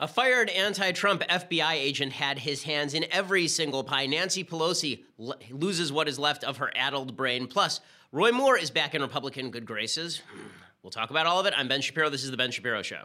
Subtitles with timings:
[0.00, 4.06] A fired anti Trump FBI agent had his hands in every single pie.
[4.06, 7.48] Nancy Pelosi l- loses what is left of her addled brain.
[7.48, 7.80] Plus,
[8.12, 10.18] Roy Moore is back in Republican good graces.
[10.32, 10.38] Hmm.
[10.84, 11.54] We'll talk about all of it.
[11.56, 12.10] I'm Ben Shapiro.
[12.10, 13.02] This is The Ben Shapiro Show.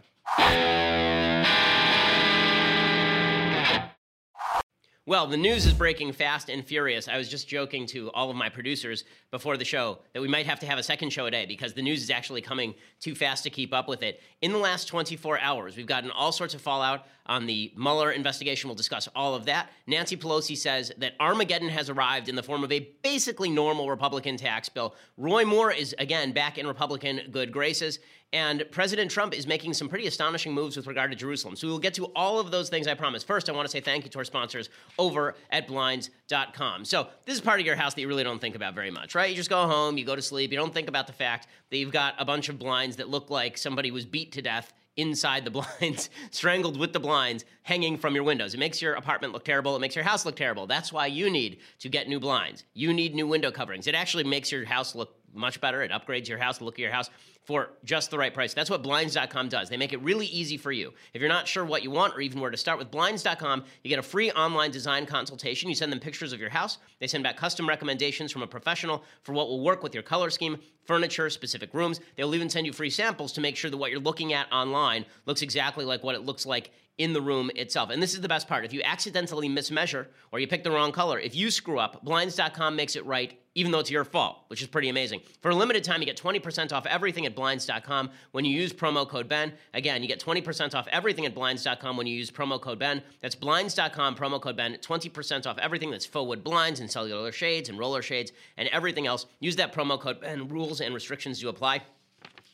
[5.05, 7.09] Well, the news is breaking fast and furious.
[7.09, 10.45] I was just joking to all of my producers before the show that we might
[10.45, 13.13] have to have a second show a day because the news is actually coming too
[13.13, 14.21] fast to keep up with it.
[14.41, 18.69] In the last 24 hours, we've gotten all sorts of fallout on the Mueller investigation.
[18.69, 19.71] We'll discuss all of that.
[19.87, 24.37] Nancy Pelosi says that Armageddon has arrived in the form of a basically normal Republican
[24.37, 24.95] tax bill.
[25.17, 27.99] Roy Moore is again back in Republican good graces.
[28.33, 31.55] And President Trump is making some pretty astonishing moves with regard to Jerusalem.
[31.55, 33.23] So we will get to all of those things, I promise.
[33.23, 36.83] First, I want to say thank you to our sponsors over at blinds.com.
[36.83, 39.13] So this is part of your house that you really don't think about very much,
[39.13, 39.29] right?
[39.29, 41.77] You just go home, you go to sleep, you don't think about the fact that
[41.77, 45.45] you've got a bunch of blinds that look like somebody was beat to death inside
[45.45, 48.55] the blinds, strangled with the blinds, hanging from your windows.
[48.55, 49.75] It makes your apartment look terrible.
[49.75, 50.65] It makes your house look terrible.
[50.65, 52.63] That's why you need to get new blinds.
[52.73, 53.85] You need new window coverings.
[53.85, 55.81] It actually makes your house look much better.
[55.81, 57.09] It upgrades your house, the look of your house
[57.45, 58.53] for just the right price.
[58.53, 59.69] That's what blinds.com does.
[59.69, 60.93] They make it really easy for you.
[61.13, 63.89] If you're not sure what you want or even where to start with blinds.com, you
[63.89, 65.69] get a free online design consultation.
[65.69, 66.77] You send them pictures of your house.
[66.99, 70.29] They send back custom recommendations from a professional for what will work with your color
[70.29, 71.99] scheme, furniture, specific rooms.
[72.15, 75.05] They'll even send you free samples to make sure that what you're looking at online
[75.25, 77.89] looks exactly like what it looks like in the room itself.
[77.89, 78.65] And this is the best part.
[78.65, 82.75] If you accidentally mismeasure or you pick the wrong color, if you screw up, blinds.com
[82.75, 85.21] makes it right even though it's your fault, which is pretty amazing.
[85.41, 89.07] For a limited time, you get 20% off everything at blinds.com when you use promo
[89.07, 89.53] code BEN.
[89.73, 93.01] Again, you get 20% off everything at blinds.com when you use promo code BEN.
[93.21, 97.69] That's blinds.com, promo code BEN, 20% off everything that's faux wood blinds and cellular shades
[97.69, 99.25] and roller shades and everything else.
[99.39, 100.47] Use that promo code BEN.
[100.47, 101.81] Rules and restrictions do apply.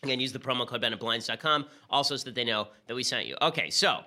[0.03, 3.03] Again, use the promo code BEN at blinds.com also so that they know that we
[3.03, 3.36] sent you.
[3.42, 4.02] Okay, so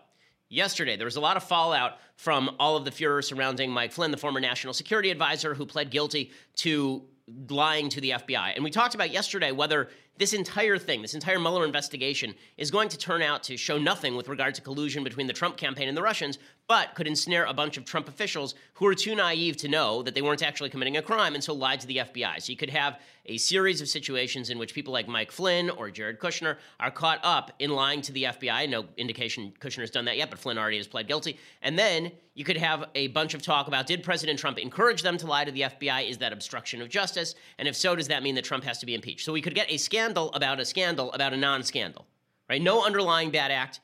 [0.53, 0.97] yesterday.
[0.97, 4.17] There was a lot of fallout from all of the furor surrounding Mike Flynn, the
[4.17, 7.03] former national security advisor who pled guilty to
[7.49, 8.55] lying to the FBI.
[8.55, 12.89] And we talked about yesterday whether this entire thing, this entire Mueller investigation, is going
[12.91, 15.97] to turn out to show nothing with regard to collusion between the Trump campaign and
[15.97, 19.69] the Russians, but could ensnare a bunch of Trump officials who are too naive to
[19.69, 22.41] know that they weren't actually committing a crime and so lied to the FBI.
[22.41, 25.91] So you could have a series of situations in which people like Mike Flynn or
[25.91, 28.69] Jared Kushner are caught up in lying to the FBI.
[28.69, 31.39] No indication Kushner's done that yet, but Flynn already has pled guilty.
[31.63, 35.19] And then you could have a bunch of talk about did President Trump encourage them
[35.19, 36.09] to lie to the FBI?
[36.09, 37.35] Is that obstruction of justice?
[37.59, 39.25] And if so, does that mean that Trump has to be impeached?
[39.25, 42.07] So we could get a scandal about a scandal about a non scandal,
[42.49, 42.63] right?
[42.63, 43.81] No underlying bad act.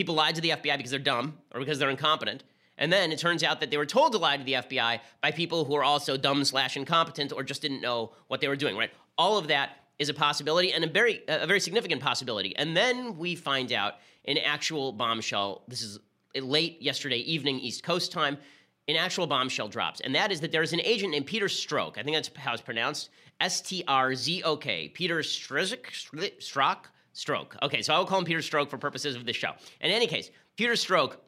[0.00, 2.42] People lied to the FBI because they're dumb or because they're incompetent.
[2.78, 5.30] And then it turns out that they were told to lie to the FBI by
[5.30, 8.78] people who are also dumb slash incompetent or just didn't know what they were doing,
[8.78, 8.90] right?
[9.18, 12.56] All of that is a possibility and a very, a very significant possibility.
[12.56, 15.64] And then we find out an actual bombshell.
[15.68, 15.98] This is
[16.34, 18.38] late yesterday evening, East Coast time.
[18.88, 21.98] An actual bombshell drops, and that is that there's an agent named Peter Stroke.
[21.98, 23.10] I think that's how it's pronounced.
[23.38, 24.88] S T R Z O K.
[24.88, 25.84] Peter Strzok.
[26.40, 26.86] Strzok.
[27.12, 27.56] Stroke.
[27.62, 29.52] Okay, so I will call him Peter Stroke for purposes of this show.
[29.80, 31.20] In any case, Peter Stroke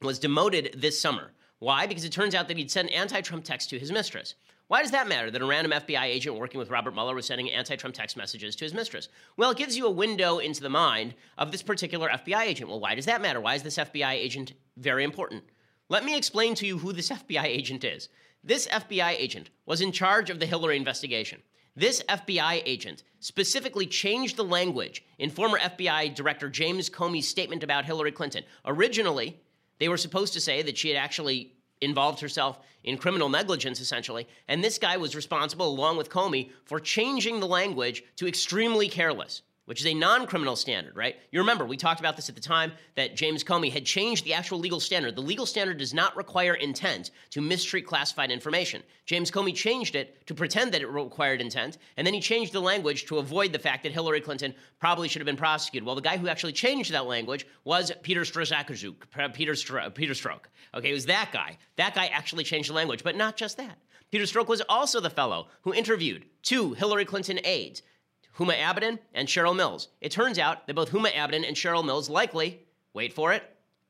[0.00, 1.32] was demoted this summer.
[1.58, 1.86] Why?
[1.86, 4.34] Because it turns out that he'd sent anti Trump texts to his mistress.
[4.68, 7.50] Why does that matter that a random FBI agent working with Robert Mueller was sending
[7.50, 9.08] anti Trump text messages to his mistress?
[9.36, 12.70] Well, it gives you a window into the mind of this particular FBI agent.
[12.70, 13.40] Well, why does that matter?
[13.40, 15.44] Why is this FBI agent very important?
[15.88, 18.08] Let me explain to you who this FBI agent is.
[18.42, 21.42] This FBI agent was in charge of the Hillary investigation.
[21.74, 27.86] This FBI agent specifically changed the language in former FBI Director James Comey's statement about
[27.86, 28.44] Hillary Clinton.
[28.66, 29.40] Originally,
[29.78, 34.28] they were supposed to say that she had actually involved herself in criminal negligence, essentially.
[34.48, 39.42] And this guy was responsible, along with Comey, for changing the language to extremely careless
[39.66, 41.16] which is a non criminal standard, right?
[41.30, 44.34] You remember, we talked about this at the time that James Comey had changed the
[44.34, 45.14] actual legal standard.
[45.14, 48.82] The legal standard does not require intent to mistreat classified information.
[49.06, 52.60] James Comey changed it to pretend that it required intent, and then he changed the
[52.60, 55.86] language to avoid the fact that Hillary Clinton probably should have been prosecuted.
[55.86, 58.94] Well, the guy who actually changed that language was Peter Strzok.
[59.18, 60.40] Uh, Peter, Stro- uh, Peter Strzok.
[60.74, 61.58] Okay, it was that guy.
[61.76, 63.78] That guy actually changed the language, but not just that.
[64.10, 67.82] Peter Strzok was also the fellow who interviewed two Hillary Clinton aides
[68.38, 69.88] Huma Abedin and Cheryl Mills.
[70.00, 72.60] It turns out that both Huma Abedin and Cheryl Mills likely,
[72.94, 73.42] wait for it,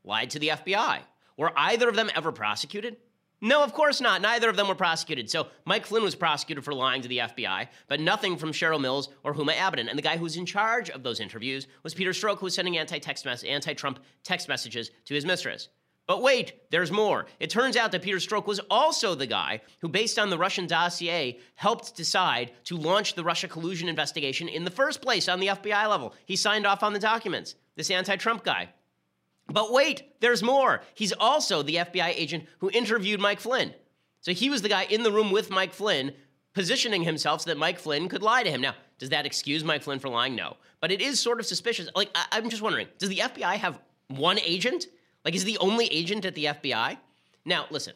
[0.05, 1.01] lied to the FBI.
[1.37, 2.97] Were either of them ever prosecuted?
[3.45, 4.23] No, of course not.
[4.23, 5.29] Neither of them were prosecuted.
[5.29, 9.09] So Mike Flynn was prosecuted for lying to the FBI, but nothing from Cheryl Mills
[9.25, 9.89] or Huma Abedin.
[9.89, 12.55] And the guy who was in charge of those interviews was Peter Strzok, who was
[12.55, 15.69] sending anti-text anti-Trump text messages to his mistress.
[16.07, 17.27] But wait, there's more.
[17.39, 20.67] It turns out that Peter Strzok was also the guy who, based on the Russian
[20.67, 25.47] dossier, helped decide to launch the Russia collusion investigation in the first place on the
[25.49, 26.13] FBI level.
[26.27, 28.71] He signed off on the documents, this anti Trump guy.
[29.47, 30.83] But wait, there's more.
[30.95, 33.75] He's also the FBI agent who interviewed Mike Flynn.
[34.21, 36.13] So he was the guy in the room with Mike Flynn,
[36.53, 38.61] positioning himself so that Mike Flynn could lie to him.
[38.61, 40.37] Now, does that excuse Mike Flynn for lying?
[40.37, 40.57] No.
[40.81, 41.89] But it is sort of suspicious.
[41.95, 44.87] Like, I- am just wondering does the FBI have one agent?
[45.25, 46.99] Like, is the only agent at the FBI?
[47.45, 47.95] Now, listen,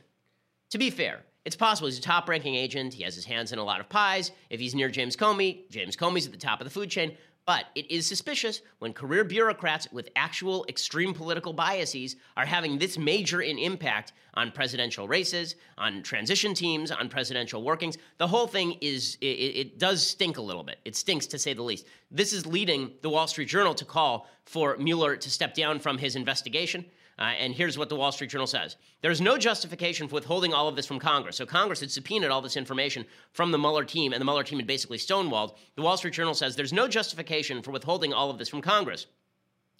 [0.71, 2.95] to be fair, it's possible he's a top ranking agent.
[2.95, 4.33] He has his hands in a lot of pies.
[4.51, 7.17] If he's near James Comey, James Comey's at the top of the food chain.
[7.47, 12.99] But it is suspicious when career bureaucrats with actual extreme political biases are having this
[12.99, 17.99] major an impact on presidential races, on transition teams, on presidential workings.
[18.19, 20.79] The whole thing is, it, it, does stink a little bit.
[20.85, 21.87] It stinks to say the least.
[22.11, 25.99] This is leading the Wall Street Journal to call for Mueller to step down from
[25.99, 26.85] his investigation.
[27.19, 30.69] Uh, and here's what the Wall Street Journal says There's no justification for withholding all
[30.69, 31.37] of this from Congress.
[31.37, 34.59] So Congress had subpoenaed all this information from the Mueller team, and the Mueller team
[34.59, 35.57] had basically stonewalled.
[35.77, 39.07] The Wall Street Journal says there's no justification for withholding all of this from Congress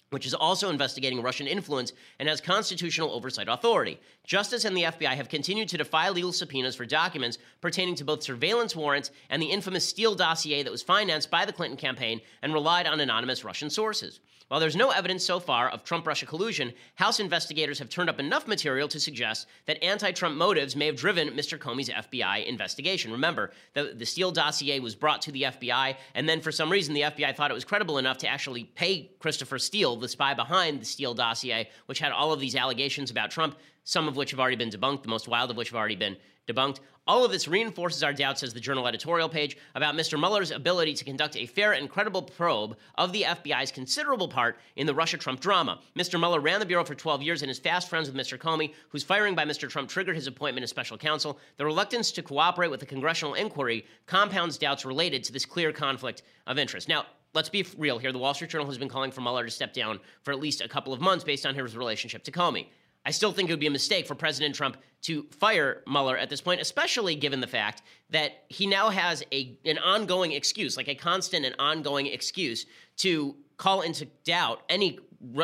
[0.09, 3.99] which is also investigating Russian influence and has constitutional oversight authority.
[4.23, 8.23] Justice and the FBI have continued to defy legal subpoenas for documents pertaining to both
[8.23, 12.53] surveillance warrants and the infamous Steele dossier that was financed by the Clinton campaign and
[12.53, 14.19] relied on anonymous Russian sources.
[14.47, 18.19] While there's no evidence so far of Trump Russia collusion, House investigators have turned up
[18.19, 21.57] enough material to suggest that anti Trump motives may have driven Mr.
[21.57, 23.11] Comey's FBI investigation.
[23.11, 26.93] Remember, the, the Steele dossier was brought to the FBI, and then for some reason,
[26.93, 30.79] the FBI thought it was credible enough to actually pay Christopher Steele, the spy behind
[30.79, 34.39] the Steele dossier, which had all of these allegations about Trump, some of which have
[34.39, 36.15] already been debunked, the most wild of which have already been
[36.47, 36.79] debunked.
[37.07, 40.19] All of this reinforces our doubts, says the Journal editorial page, about Mr.
[40.19, 44.85] Mueller's ability to conduct a fair and credible probe of the FBI's considerable part in
[44.85, 45.79] the Russia Trump drama.
[45.97, 46.19] Mr.
[46.19, 48.37] Mueller ran the Bureau for 12 years and is fast friends with Mr.
[48.37, 49.69] Comey, whose firing by Mr.
[49.69, 51.39] Trump triggered his appointment as special counsel.
[51.55, 56.23] The reluctance to cooperate with the congressional inquiry compounds doubts related to this clear conflict
[56.45, 56.89] of interest.
[56.89, 58.11] Now, let's be real here.
[58.11, 60.59] The Wall Street Journal has been calling for Mueller to step down for at least
[60.59, 62.67] a couple of months based on his relationship to Comey.
[63.07, 66.29] I still think it would be a mistake for President Trump to fire Mueller at
[66.29, 70.89] this point, especially given the fact that he now has a an ongoing excuse, like
[70.89, 72.65] a constant and ongoing excuse
[72.97, 74.99] to call into doubt any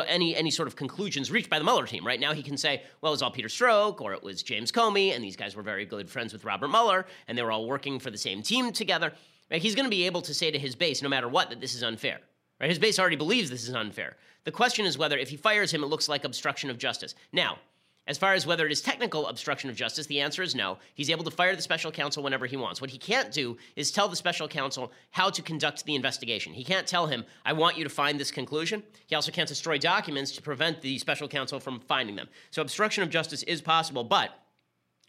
[0.06, 2.06] any any sort of conclusions reached by the Mueller team.
[2.06, 4.70] Right now, he can say, "Well, it was all Peter Strzok, or it was James
[4.70, 7.66] Comey, and these guys were very good friends with Robert Mueller, and they were all
[7.66, 9.10] working for the same team together."
[9.50, 9.62] Right?
[9.62, 11.74] He's going to be able to say to his base, no matter what, that this
[11.74, 12.20] is unfair.
[12.64, 12.70] Right?
[12.70, 14.16] His base already believes this is unfair.
[14.44, 17.14] The question is whether, if he fires him, it looks like obstruction of justice.
[17.30, 17.58] Now,
[18.06, 20.78] as far as whether it is technical obstruction of justice, the answer is no.
[20.94, 22.80] He's able to fire the special counsel whenever he wants.
[22.80, 26.54] What he can't do is tell the special counsel how to conduct the investigation.
[26.54, 28.82] He can't tell him, I want you to find this conclusion.
[29.08, 32.28] He also can't destroy documents to prevent the special counsel from finding them.
[32.50, 34.30] So obstruction of justice is possible, but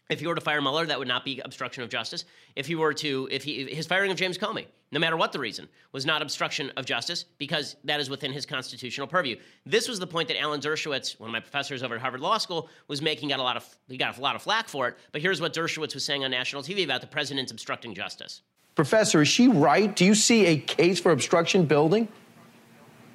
[0.08, 2.24] if he were to fire Mueller, that would not be obstruction of justice.
[2.54, 5.38] If he were to, if he, his firing of James Comey, no matter what the
[5.38, 9.36] reason, was not obstruction of justice because that is within his constitutional purview.
[9.64, 12.38] This was the point that Alan Dershowitz, one of my professors over at Harvard Law
[12.38, 13.30] School, was making.
[13.30, 14.96] Got a lot of he got a lot of flack for it.
[15.10, 18.42] But here's what Dershowitz was saying on national TV about the president obstructing justice.
[18.76, 19.96] Professor, is she right?
[19.96, 22.06] Do you see a case for obstruction building?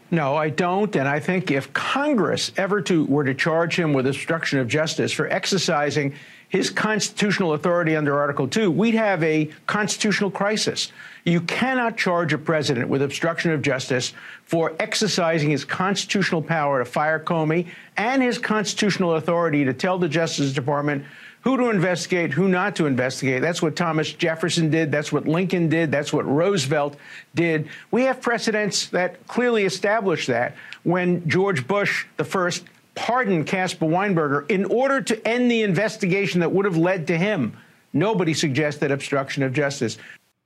[0.09, 0.93] No, I don't.
[0.97, 5.13] And I think if Congress ever to, were to charge him with obstruction of justice
[5.13, 6.15] for exercising
[6.51, 10.91] his constitutional authority under Article 2, we'd have a constitutional crisis.
[11.23, 14.11] You cannot charge a president with obstruction of justice
[14.43, 20.09] for exercising his constitutional power to fire Comey and his constitutional authority to tell the
[20.09, 21.05] Justice Department
[21.39, 23.41] who to investigate, who not to investigate.
[23.41, 24.91] That's what Thomas Jefferson did.
[24.91, 25.89] That's what Lincoln did.
[25.89, 26.97] That's what Roosevelt
[27.33, 27.69] did.
[27.91, 32.65] We have precedents that clearly establish that when George Bush, the first,
[33.01, 37.57] pardon Caspar Weinberger in order to end the investigation that would have led to him.
[37.93, 39.97] Nobody suggested obstruction of justice.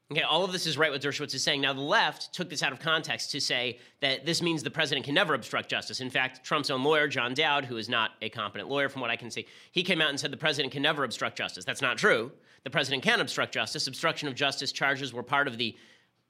[0.09, 1.59] Okay, all of this is right what Dershowitz is saying.
[1.59, 5.05] Now, the left took this out of context to say that this means the president
[5.05, 5.99] can never obstruct justice.
[5.99, 9.09] In fact, Trump's own lawyer, John Dowd, who is not a competent lawyer from what
[9.09, 11.65] I can see, he came out and said the president can never obstruct justice.
[11.65, 12.31] That's not true.
[12.63, 13.87] The president can obstruct justice.
[13.87, 15.75] Obstruction of justice charges were part of the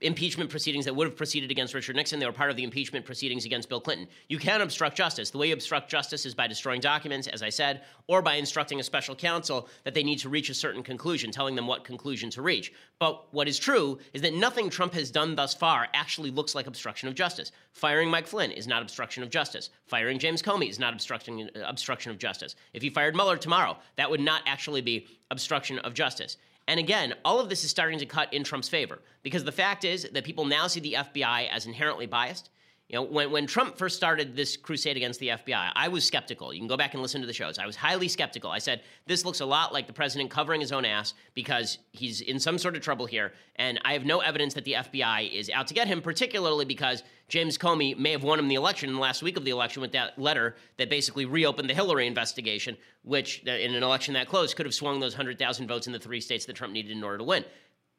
[0.06, 2.20] impeachment proceedings that would have proceeded against Richard Nixon.
[2.20, 4.08] They were part of the impeachment proceedings against Bill Clinton.
[4.30, 5.32] You can obstruct justice.
[5.32, 8.80] The way you obstruct justice is by destroying documents, as I said, or by instructing
[8.80, 12.30] a special counsel that they need to reach a certain conclusion, telling them what conclusion
[12.32, 12.72] to reach.
[13.00, 16.68] But what is true is that nothing Trump has done thus far actually looks like
[16.68, 17.52] obstruction of justice.
[17.72, 19.72] Firing Mike Flynn is not obstruction of justice.
[19.88, 22.56] Firing James Comey is not obstruction, obstruction of justice.
[22.74, 26.38] If he fired Mueller tomorrow, that would not actually be obstruction of justice.
[26.68, 29.84] And again, all of this is starting to cut in Trump's favor because the fact
[29.84, 32.50] is that people now see the FBI as inherently biased.
[32.88, 36.54] You know, when, when Trump first started this crusade against the FBI, I was skeptical.
[36.54, 37.58] You can go back and listen to the shows.
[37.58, 38.52] I was highly skeptical.
[38.52, 42.22] I said, this looks a lot like the president covering his own ass because he's
[42.22, 43.34] in some sort of trouble here.
[43.56, 47.02] And I have no evidence that the FBI is out to get him, particularly because
[47.28, 49.82] James Comey may have won him the election in the last week of the election
[49.82, 54.28] with that letter that basically reopened the Hillary investigation, which uh, in an election that
[54.28, 57.04] close could have swung those 100,000 votes in the three states that Trump needed in
[57.04, 57.44] order to win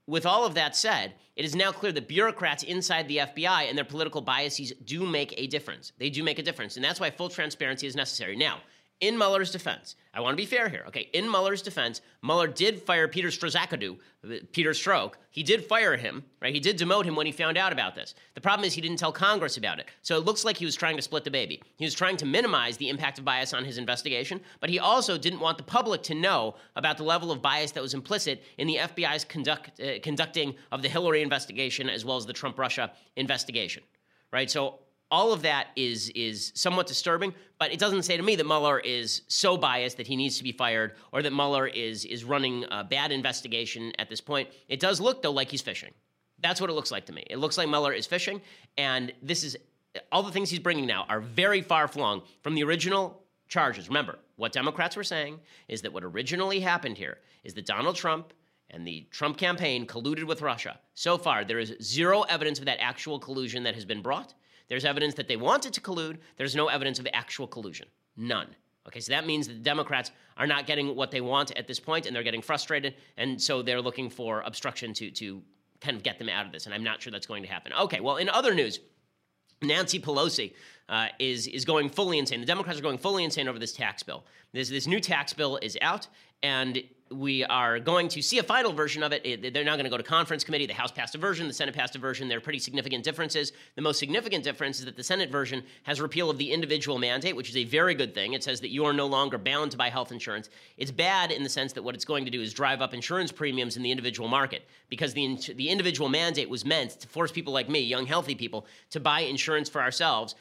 [0.06, 3.76] with all of that said, it is now clear that bureaucrats inside the FBI and
[3.76, 5.92] their political biases do make a difference.
[5.98, 6.76] They do make a difference.
[6.76, 8.36] And that's why full transparency is necessary.
[8.36, 8.60] Now,
[9.00, 10.84] in Mueller's defense, I want to be fair here.
[10.88, 13.98] Okay, in Mueller's defense, Mueller did fire Peter Strzokowski,
[14.52, 15.14] Peter Strzok.
[15.30, 16.54] He did fire him, right?
[16.54, 18.14] He did demote him when he found out about this.
[18.34, 19.86] The problem is he didn't tell Congress about it.
[20.00, 21.62] So it looks like he was trying to split the baby.
[21.76, 25.18] He was trying to minimize the impact of bias on his investigation, but he also
[25.18, 28.66] didn't want the public to know about the level of bias that was implicit in
[28.66, 32.92] the FBI's conduct, uh, conducting of the Hillary investigation as well as the Trump Russia
[33.16, 33.82] investigation,
[34.32, 34.50] right?
[34.50, 34.78] So
[35.10, 38.78] all of that is is somewhat disturbing, but it doesn't say to me that Mueller
[38.80, 42.64] is so biased that he needs to be fired or that Mueller is is running
[42.70, 44.48] a bad investigation at this point.
[44.68, 45.92] It does look though like he's fishing.
[46.40, 47.24] That's what it looks like to me.
[47.30, 48.42] It looks like Mueller is fishing,
[48.76, 49.56] and this is
[50.12, 53.88] all the things he's bringing now are very far flung from the original charges.
[53.88, 58.32] Remember, what Democrats were saying is that what originally happened here is that Donald Trump
[58.70, 60.78] and the Trump campaign colluded with Russia.
[60.94, 64.34] So far, there is zero evidence of that actual collusion that has been brought.
[64.68, 66.18] There's evidence that they wanted to collude.
[66.36, 67.88] There's no evidence of actual collusion.
[68.16, 68.48] None.
[68.86, 71.80] Okay, so that means that the Democrats are not getting what they want at this
[71.80, 75.42] point, and they're getting frustrated, and so they're looking for obstruction to to
[75.80, 76.66] kind of get them out of this.
[76.66, 77.72] And I'm not sure that's going to happen.
[77.72, 78.80] Okay, well, in other news,
[79.62, 80.52] Nancy Pelosi
[80.88, 82.40] uh, is is going fully insane.
[82.40, 84.24] The Democrats are going fully insane over this tax bill.
[84.52, 86.06] This this new tax bill is out,
[86.42, 89.54] and we are going to see a final version of it.
[89.54, 90.66] they're now going to go to conference committee.
[90.66, 92.28] The House passed a version, the Senate passed a version.
[92.28, 93.52] There are pretty significant differences.
[93.76, 97.36] The most significant difference is that the Senate version has repeal of the individual mandate,
[97.36, 98.32] which is a very good thing.
[98.32, 100.50] It says that you are no longer bound to buy health insurance.
[100.78, 103.30] It's bad in the sense that what it's going to do is drive up insurance
[103.30, 107.52] premiums in the individual market because the, the individual mandate was meant to force people
[107.52, 110.34] like me, young, healthy people, to buy insurance for ourselves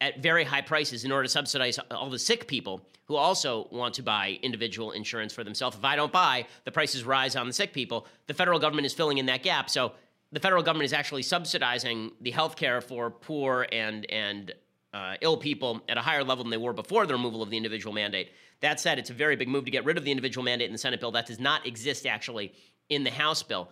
[0.00, 3.94] at very high prices in order to subsidize all the sick people who also want
[3.94, 5.76] to buy individual insurance for themselves.
[5.76, 8.06] If I don't buy, the prices rise on the sick people.
[8.26, 9.70] The federal government is filling in that gap.
[9.70, 9.92] So
[10.30, 14.52] the federal government is actually subsidizing the health care for poor and and
[14.94, 17.56] uh, ill people at a higher level than they were before the removal of the
[17.56, 18.30] individual mandate.
[18.60, 20.72] That said, it's a very big move to get rid of the individual mandate in
[20.72, 21.12] the Senate bill.
[21.12, 22.52] That does not exist actually
[22.88, 23.70] in the House bill.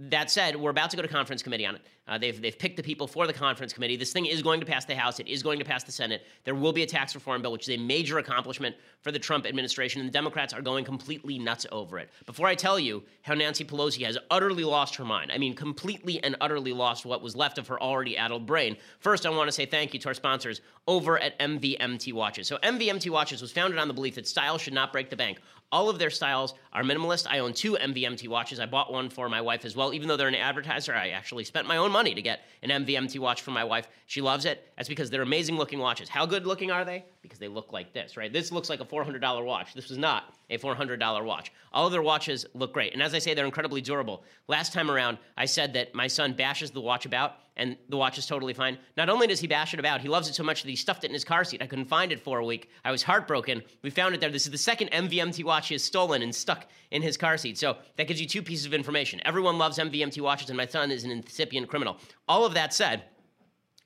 [0.00, 1.82] That said, we're about to go to conference committee on it.
[2.08, 3.96] Uh, they've, they've picked the people for the conference committee.
[3.96, 5.20] This thing is going to pass the House.
[5.20, 6.26] It is going to pass the Senate.
[6.44, 9.46] There will be a tax reform bill, which is a major accomplishment for the Trump
[9.46, 12.10] administration, and the Democrats are going completely nuts over it.
[12.26, 16.22] Before I tell you how Nancy Pelosi has utterly lost her mind, I mean, completely
[16.24, 19.52] and utterly lost what was left of her already addled brain, first, I want to
[19.52, 22.48] say thank you to our sponsors over at MVMT Watches.
[22.48, 25.38] So, MVMT Watches was founded on the belief that style should not break the bank.
[25.72, 27.26] All of their styles are minimalist.
[27.28, 28.60] I own two MVMT watches.
[28.60, 29.94] I bought one for my wife as well.
[29.94, 33.18] Even though they're an advertiser, I actually spent my own money to get an MVMT
[33.18, 33.88] watch for my wife.
[34.06, 34.70] She loves it.
[34.76, 36.10] That's because they're amazing looking watches.
[36.10, 37.06] How good looking are they?
[37.22, 38.30] Because they look like this, right?
[38.30, 39.72] This looks like a $400 watch.
[39.72, 41.50] This was not a $400 watch.
[41.72, 42.92] All of their watches look great.
[42.92, 44.24] And as I say, they're incredibly durable.
[44.48, 48.18] Last time around, I said that my son bashes the watch about, and the watch
[48.18, 48.78] is totally fine.
[48.96, 51.04] Not only does he bash it about, he loves it so much that he stuffed
[51.04, 51.62] it in his car seat.
[51.62, 52.70] I couldn't find it for a week.
[52.84, 53.62] I was heartbroken.
[53.82, 54.30] We found it there.
[54.30, 57.58] This is the second MVMT watch he has stolen and stuck in his car seat.
[57.58, 59.20] So that gives you two pieces of information.
[59.24, 61.98] Everyone loves MVMT watches, and my son is an incipient criminal.
[62.28, 63.04] All of that said,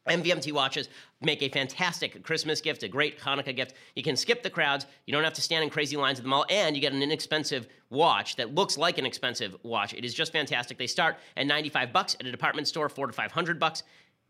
[0.09, 0.89] MVMT watches
[1.21, 3.75] make a fantastic Christmas gift, a great Hanukkah gift.
[3.95, 4.87] You can skip the crowds.
[5.07, 7.03] You don't have to stand in crazy lines at the mall, and you get an
[7.03, 9.95] inexpensive watch that looks like an expensive watch.
[9.95, 10.79] It is just fantastic.
[10.79, 13.83] They start at 95 bucks at a department store, four to 500 bucks.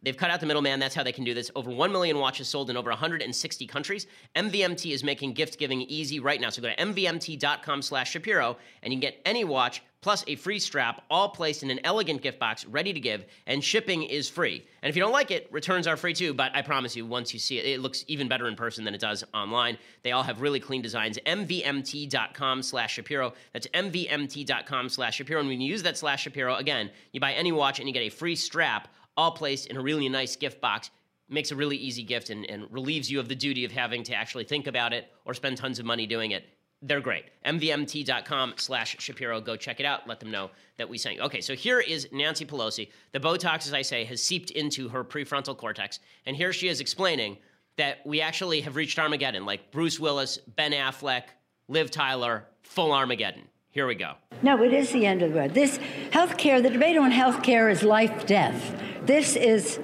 [0.02, 0.78] They've cut out the middleman.
[0.78, 1.50] That's how they can do this.
[1.56, 4.06] Over 1 million watches sold in over 160 countries.
[4.36, 6.50] MVMT is making gift giving easy right now.
[6.50, 10.60] So go to mvmt.com slash Shapiro and you can get any watch plus a free
[10.60, 14.64] strap, all placed in an elegant gift box, ready to give, and shipping is free.
[14.80, 17.34] And if you don't like it, returns are free too, but I promise you, once
[17.34, 19.78] you see it, it looks even better in person than it does online.
[20.04, 21.18] They all have really clean designs.
[21.26, 23.32] MVMT.com slash Shapiro.
[23.52, 25.40] That's MVMT.com slash Shapiro.
[25.40, 28.04] And when you use that slash Shapiro, again, you buy any watch and you get
[28.04, 30.90] a free strap all placed in a really nice gift box.
[31.28, 34.14] Makes a really easy gift and, and relieves you of the duty of having to
[34.14, 36.44] actually think about it or spend tons of money doing it.
[36.82, 37.24] They're great.
[37.44, 39.40] MVMT.com slash Shapiro.
[39.40, 40.06] Go check it out.
[40.06, 41.22] Let them know that we sent you.
[41.22, 42.90] Okay, so here is Nancy Pelosi.
[43.12, 45.98] The Botox, as I say, has seeped into her prefrontal cortex.
[46.26, 47.38] And here she is explaining
[47.76, 51.24] that we actually have reached Armageddon, like Bruce Willis, Ben Affleck,
[51.68, 53.42] Liv Tyler, full Armageddon.
[53.70, 54.14] Here we go.
[54.42, 55.52] No, it is the end of the world.
[55.52, 55.78] This
[56.10, 58.80] health care, the debate on health care is life death.
[59.06, 59.78] This is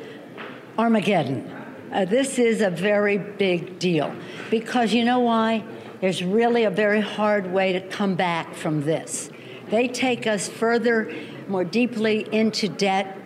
[0.77, 1.49] Armageddon.
[1.93, 4.13] Uh, this is a very big deal
[4.51, 5.63] because you know why?
[6.01, 9.31] There's really a very hard way to come back from this.
[9.71, 11.15] They take us further,
[11.47, 13.17] more deeply into debt.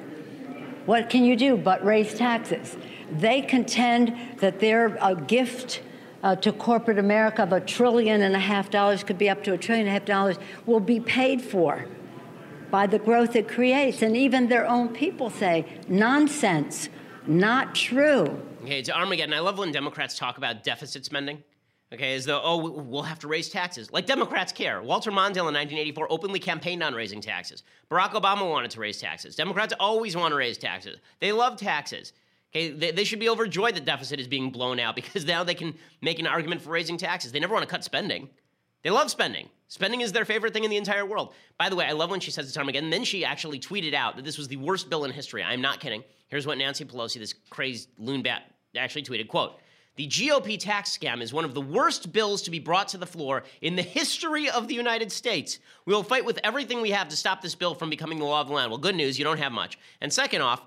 [0.85, 2.76] What can you do but raise taxes?
[3.11, 5.81] They contend that their a gift
[6.23, 9.55] uh, to corporate America of a trillion and a half dollars could be up to
[9.55, 10.37] a trillion and a half dollars
[10.67, 11.87] will be paid for
[12.70, 14.02] by the growth it creates.
[14.02, 16.88] And even their own people say, nonsense,
[17.26, 18.40] not true.
[18.62, 19.35] Okay, it's Armageddon.
[19.35, 21.42] I love when Democrats talk about deficit spending.
[21.92, 23.92] Okay, as though, oh, we'll have to raise taxes.
[23.92, 24.82] Like Democrats care.
[24.82, 27.62] Walter Mondale in 1984 openly campaigned on raising taxes.
[27.90, 29.37] Barack Obama wanted to raise taxes.
[29.37, 30.99] Democrats always want to raise taxes.
[31.20, 32.12] They love taxes.
[32.50, 35.54] Okay, they, they should be overjoyed that deficit is being blown out because now they
[35.54, 37.30] can make an argument for raising taxes.
[37.30, 38.30] They never want to cut spending.
[38.87, 39.49] They love spending.
[39.66, 41.35] Spending is their favorite thing in the entire world.
[41.59, 42.88] By the way, I love when she says it's again.
[42.88, 45.43] Then she actually tweeted out that this was the worst bill in history.
[45.43, 46.05] I'm not kidding.
[46.28, 48.45] Here's what Nancy Pelosi, this crazed loon bat,
[48.78, 49.59] actually tweeted, quote,
[49.97, 53.07] the GOP tax scam is one of the worst bills to be brought to the
[53.07, 55.59] floor in the history of the United States.
[55.85, 58.40] We will fight with everything we have to stop this bill from becoming the law
[58.40, 58.71] of the land.
[58.71, 59.81] Well, good news, you don't have much.
[60.00, 60.64] And second off,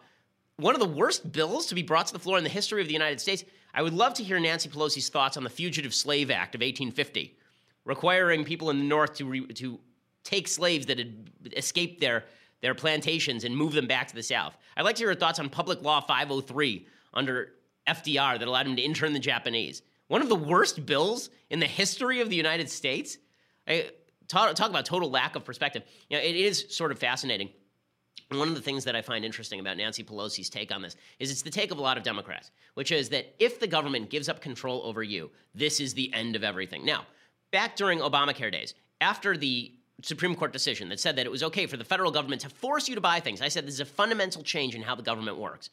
[0.58, 2.88] one of the worst bills to be brought to the floor in the history of
[2.88, 3.46] the United States.
[3.74, 7.38] I would love to hear Nancy Pelosi's thoughts on the Fugitive Slave Act of 1850,
[7.86, 9.80] requiring people in the North to, re- to
[10.24, 12.26] take slaves that had escaped their,
[12.62, 14.58] their plantations and move them back to the South.
[14.78, 17.54] I'd like to hear your thoughts on Public Law 503 under
[17.88, 19.82] FDR that allowed him to intern the Japanese.
[20.08, 23.18] One of the worst bills in the history of the United States.
[23.68, 23.92] I,
[24.28, 25.84] talk, talk about total lack of perspective.
[26.10, 27.50] You know, it is sort of fascinating.
[28.30, 31.32] one of the things that I find interesting about Nancy Pelosi's take on this is
[31.32, 34.30] it's the take of a lot of Democrats, which is that if the government gives
[34.30, 36.86] up control over you, this is the end of everything.
[36.86, 37.06] Now,
[37.52, 41.66] back during Obamacare days, after the Supreme Court decision that said that it was okay
[41.66, 43.86] for the federal government to force you to buy things, I said this is a
[43.86, 45.70] fundamental change in how the government works.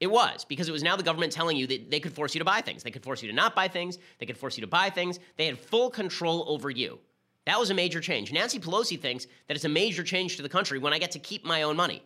[0.00, 2.40] It was because it was now the government telling you that they could force you
[2.40, 2.82] to buy things.
[2.82, 3.98] They could force you to not buy things.
[4.18, 5.20] They could force you to buy things.
[5.36, 6.98] They had full control over you.
[7.46, 8.32] That was a major change.
[8.32, 11.18] Nancy Pelosi thinks that it's a major change to the country when I get to
[11.18, 12.02] keep my own money.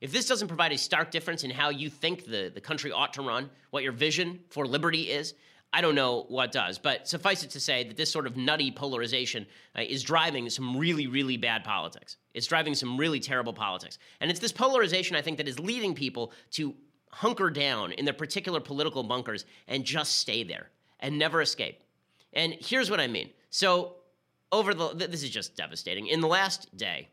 [0.00, 3.14] If this doesn't provide a stark difference in how you think the, the country ought
[3.14, 5.34] to run, what your vision for liberty is,
[5.74, 6.78] I don't know what does.
[6.78, 9.44] But suffice it to say that this sort of nutty polarization
[9.76, 12.16] uh, is driving some really, really bad politics.
[12.32, 13.98] It's driving some really terrible politics.
[14.20, 16.74] And it's this polarization, I think, that is leading people to
[17.10, 21.80] hunker down in their particular political bunkers and just stay there and never escape.
[22.32, 23.30] And here's what I mean.
[23.50, 23.96] So,
[24.52, 26.06] over the this is just devastating.
[26.06, 27.08] In the last day,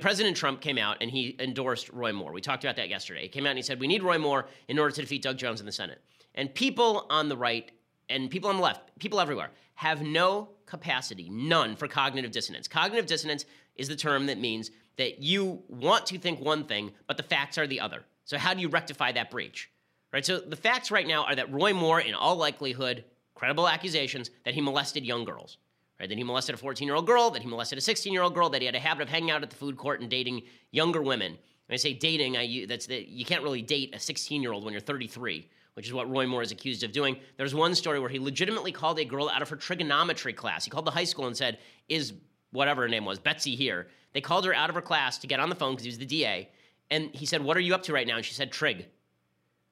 [0.00, 2.32] President Trump came out and he endorsed Roy Moore.
[2.32, 3.22] We talked about that yesterday.
[3.22, 5.36] He came out and he said, We need Roy Moore in order to defeat Doug
[5.36, 6.00] Jones in the Senate.
[6.36, 7.70] And people on the right
[8.08, 12.68] and people on the left, people everywhere, have no capacity, none, for cognitive dissonance.
[12.68, 13.44] Cognitive dissonance
[13.74, 17.58] is the term that means that you want to think one thing, but the facts
[17.58, 18.02] are the other.
[18.24, 19.70] So how do you rectify that breach?
[20.12, 20.24] Right?
[20.24, 24.54] So the facts right now are that Roy Moore, in all likelihood, credible accusations that
[24.54, 25.58] he molested young girls.
[25.98, 26.08] Right?
[26.08, 28.74] That he molested a 14-year-old girl, that he molested a 16-year-old girl, that he had
[28.74, 31.38] a habit of hanging out at the food court and dating younger women.
[31.66, 34.80] When I say dating, I that's that you can't really date a 16-year-old when you're
[34.80, 37.16] 33, which is what Roy Moore is accused of doing.
[37.36, 40.64] There's one story where he legitimately called a girl out of her trigonometry class.
[40.64, 41.58] He called the high school and said,
[41.88, 42.12] "Is
[42.50, 45.40] whatever her name was, Betsy here?" They called her out of her class to get
[45.40, 46.48] on the phone because he was the DA
[46.90, 48.16] and he said, What are you up to right now?
[48.16, 48.86] And she said, Trig.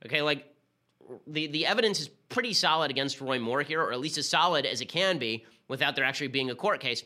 [0.05, 0.53] Okay, like
[1.27, 4.67] the, the evidence is pretty solid against Roy Moore here, or at least as solid
[4.67, 7.03] as it can be without there actually being a court case.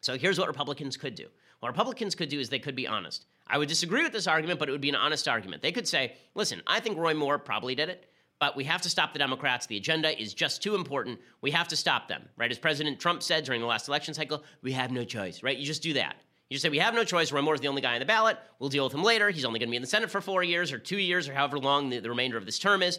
[0.00, 1.26] So here's what Republicans could do.
[1.60, 3.24] What Republicans could do is they could be honest.
[3.46, 5.62] I would disagree with this argument, but it would be an honest argument.
[5.62, 8.90] They could say, listen, I think Roy Moore probably did it, but we have to
[8.90, 9.66] stop the Democrats.
[9.66, 11.20] The agenda is just too important.
[11.40, 12.50] We have to stop them, right?
[12.50, 15.56] As President Trump said during the last election cycle, we have no choice, right?
[15.56, 16.16] You just do that.
[16.50, 17.32] You just say, we have no choice.
[17.32, 18.36] Roy Moore's the only guy on the ballot.
[18.58, 19.30] We'll deal with him later.
[19.30, 21.34] He's only going to be in the Senate for four years or two years or
[21.34, 22.98] however long the, the remainder of this term is.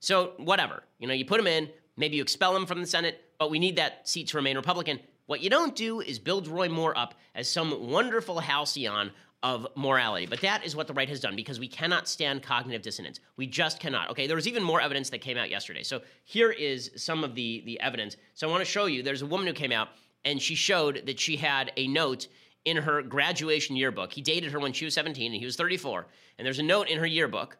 [0.00, 0.82] So, whatever.
[0.98, 3.58] You know, you put him in, maybe you expel him from the Senate, but we
[3.58, 5.00] need that seat to remain Republican.
[5.26, 9.10] What you don't do is build Roy Moore up as some wonderful halcyon
[9.42, 10.26] of morality.
[10.26, 13.20] But that is what the right has done because we cannot stand cognitive dissonance.
[13.36, 14.10] We just cannot.
[14.10, 15.82] Okay, there was even more evidence that came out yesterday.
[15.82, 18.16] So here is some of the, the evidence.
[18.34, 19.88] So I want to show you there's a woman who came out
[20.24, 22.28] and she showed that she had a note
[22.64, 24.12] in her graduation yearbook.
[24.12, 26.06] He dated her when she was 17 and he was 34.
[26.38, 27.56] And there's a note in her yearbook.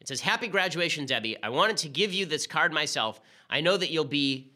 [0.00, 1.42] It says, Happy graduation, Debbie.
[1.42, 3.20] I wanted to give you this card myself.
[3.48, 4.52] I know that you'll be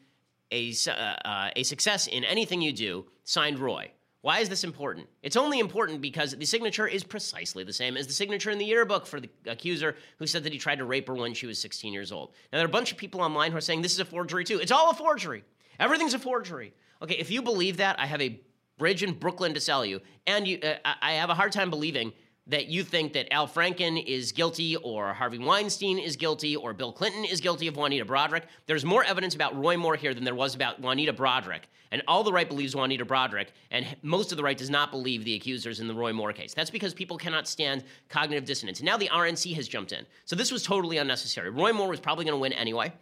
[0.51, 3.07] a, uh, uh, a success in anything you do.
[3.25, 3.91] Signed Roy.
[4.25, 5.07] Why is this important?
[5.23, 8.65] It's only important because the signature is precisely the same as the signature in the
[8.65, 11.59] yearbook for the accuser who said that he tried to rape her when she was
[11.59, 12.31] 16 years old.
[12.51, 14.43] Now, there are a bunch of people online who are saying this is a forgery
[14.43, 14.59] too.
[14.61, 15.45] It's all a forgery.
[15.79, 16.73] Everything's a forgery.
[17.03, 18.41] Okay, if you believe that, I have a
[18.79, 20.01] bridge in Brooklyn to sell you.
[20.27, 22.15] And you, uh, I have a hard time believing
[22.47, 26.93] that you think that Al Franken is guilty or Harvey Weinstein is guilty or Bill
[26.93, 28.43] Clinton is guilty of Juanita Broaddrick.
[28.67, 31.61] There's more evidence about Roy Moore here than there was about Juanita Broaddrick.
[31.91, 35.25] And all the right believes Juanita Broaddrick, and most of the right does not believe
[35.25, 36.53] the accusers in the Roy Moore case.
[36.53, 38.81] That's because people cannot stand cognitive dissonance.
[38.81, 40.05] And now the RNC has jumped in.
[40.25, 41.51] So this was totally unnecessary.
[41.51, 42.93] Roy Moore was probably going to win anyway.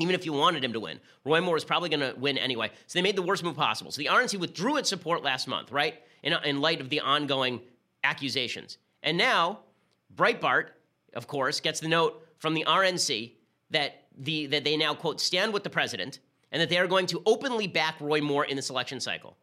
[0.00, 2.70] Even if you wanted him to win, Roy Moore is probably going to win anyway.
[2.86, 3.92] So they made the worst move possible.
[3.92, 5.94] So the RNC withdrew its support last month, right?
[6.22, 7.60] In, in light of the ongoing
[8.04, 8.78] accusations.
[9.02, 9.60] And now,
[10.14, 10.68] Breitbart,
[11.14, 13.32] of course, gets the note from the RNC
[13.70, 17.06] that, the, that they now, quote, stand with the president and that they are going
[17.06, 19.36] to openly back Roy Moore in this election cycle.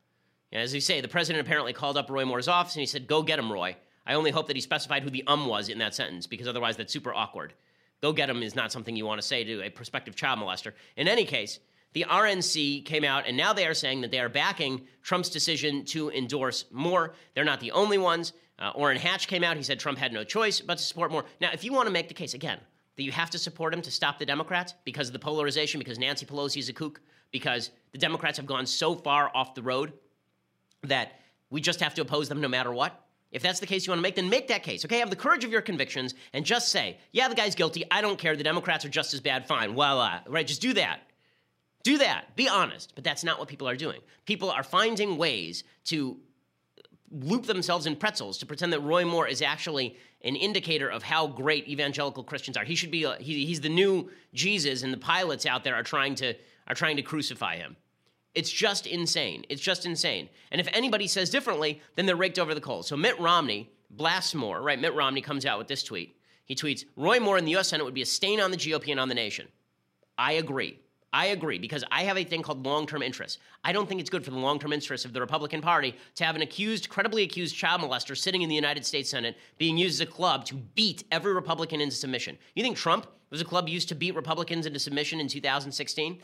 [0.52, 3.08] And as you say, the president apparently called up Roy Moore's office and he said,
[3.08, 3.76] Go get him, Roy.
[4.08, 6.78] I only hope that he specified who the um was in that sentence because otherwise
[6.78, 7.54] that's super awkward.
[8.02, 10.74] Go get him is not something you want to say to a prospective child molester.
[10.96, 11.60] In any case,
[11.94, 15.86] the RNC came out, and now they are saying that they are backing Trump's decision
[15.86, 17.14] to endorse Moore.
[17.34, 18.34] They're not the only ones.
[18.58, 19.58] Uh, Orrin Hatch came out.
[19.58, 21.26] He said Trump had no choice but to support Moore.
[21.42, 22.60] Now, if you want to make the case, again,
[22.96, 26.00] that you have to support him to stop the Democrats because of the polarization, because
[26.00, 29.94] Nancy Pelosi is a kook, because the Democrats have gone so far off the road
[30.84, 33.02] that we just have to oppose them no matter what.
[33.32, 34.86] If that's the case you want to make, then make that case.
[34.86, 37.84] Okay, have the courage of your convictions and just say, yeah, the guy's guilty.
[37.92, 38.38] I don't care.
[38.38, 39.46] The Democrats are just as bad.
[39.46, 39.74] Fine.
[39.74, 40.22] Voila.
[40.28, 40.48] Right?
[40.48, 41.02] Just do that.
[41.84, 42.34] Do that.
[42.38, 42.94] Be honest.
[42.96, 44.00] But that's not what people are doing.
[44.26, 46.18] People are finding ways to
[47.20, 51.28] loop themselves in pretzels to pretend that Roy Moore is actually an indicator of how
[51.28, 52.66] great evangelical Christians are.
[52.66, 55.84] He should be a, he, he's the new Jesus and the Pilates out there are
[55.84, 56.34] trying to
[56.68, 57.76] are trying to crucify him.
[58.34, 59.46] It's just insane.
[59.50, 60.30] It's just insane.
[60.52, 62.88] And if anybody says differently, then they're raked over the coals.
[62.88, 64.80] So Mitt Romney blasts Moore, right?
[64.80, 66.18] Mitt Romney comes out with this tweet.
[66.46, 68.92] He tweets, Roy Moore in the US Senate would be a stain on the GOP
[68.92, 69.48] and on the nation.
[70.18, 70.80] I agree.
[71.16, 73.40] I agree because I have a thing called long term interests.
[73.64, 76.26] I don't think it's good for the long term interests of the Republican Party to
[76.26, 80.02] have an accused, credibly accused child molester sitting in the United States Senate being used
[80.02, 82.38] as a club to beat every Republican into submission.
[82.54, 86.20] You think Trump was a club used to beat Republicans into submission in 2016?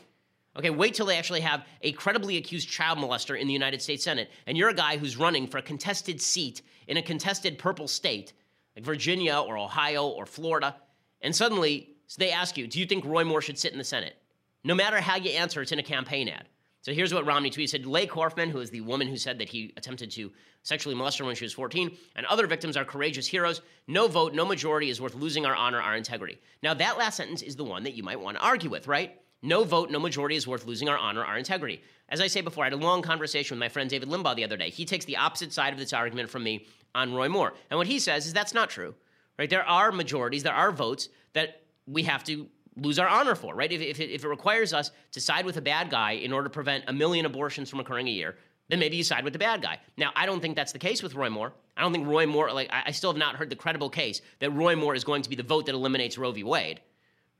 [0.58, 4.04] Okay, wait till they actually have a credibly accused child molester in the United States
[4.04, 7.88] Senate, and you're a guy who's running for a contested seat in a contested purple
[7.88, 8.34] state,
[8.76, 10.76] like Virginia or Ohio or Florida,
[11.22, 14.16] and suddenly they ask you, do you think Roy Moore should sit in the Senate?
[14.64, 16.48] No matter how you answer, it's in a campaign ad.
[16.82, 17.70] So here's what Romney tweeted.
[17.70, 20.32] Said, Leigh who is the woman who said that he attempted to
[20.64, 23.62] sexually molest her when she was 14, and other victims are courageous heroes.
[23.86, 26.38] No vote, no majority is worth losing our honor, our integrity.
[26.62, 29.16] Now, that last sentence is the one that you might want to argue with, right?
[29.42, 31.82] No vote, no majority is worth losing our honor, our integrity.
[32.08, 34.44] As I say before, I had a long conversation with my friend David Limbaugh the
[34.44, 34.70] other day.
[34.70, 37.54] He takes the opposite side of this argument from me on Roy Moore.
[37.70, 38.94] And what he says is that's not true,
[39.38, 39.50] right?
[39.50, 42.46] There are majorities, there are votes that we have to
[42.76, 43.70] lose our honor for, right?
[43.70, 46.48] If, if, it, if it requires us to side with a bad guy in order
[46.48, 48.36] to prevent a million abortions from occurring a year,
[48.68, 49.78] then maybe you side with the bad guy.
[49.96, 51.52] Now, I don't think that's the case with Roy Moore.
[51.76, 54.22] I don't think Roy Moore, like, I, I still have not heard the credible case
[54.38, 56.42] that Roy Moore is going to be the vote that eliminates Roe v.
[56.42, 56.80] Wade.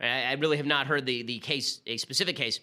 [0.00, 2.60] I, I really have not heard the, the case, a specific case,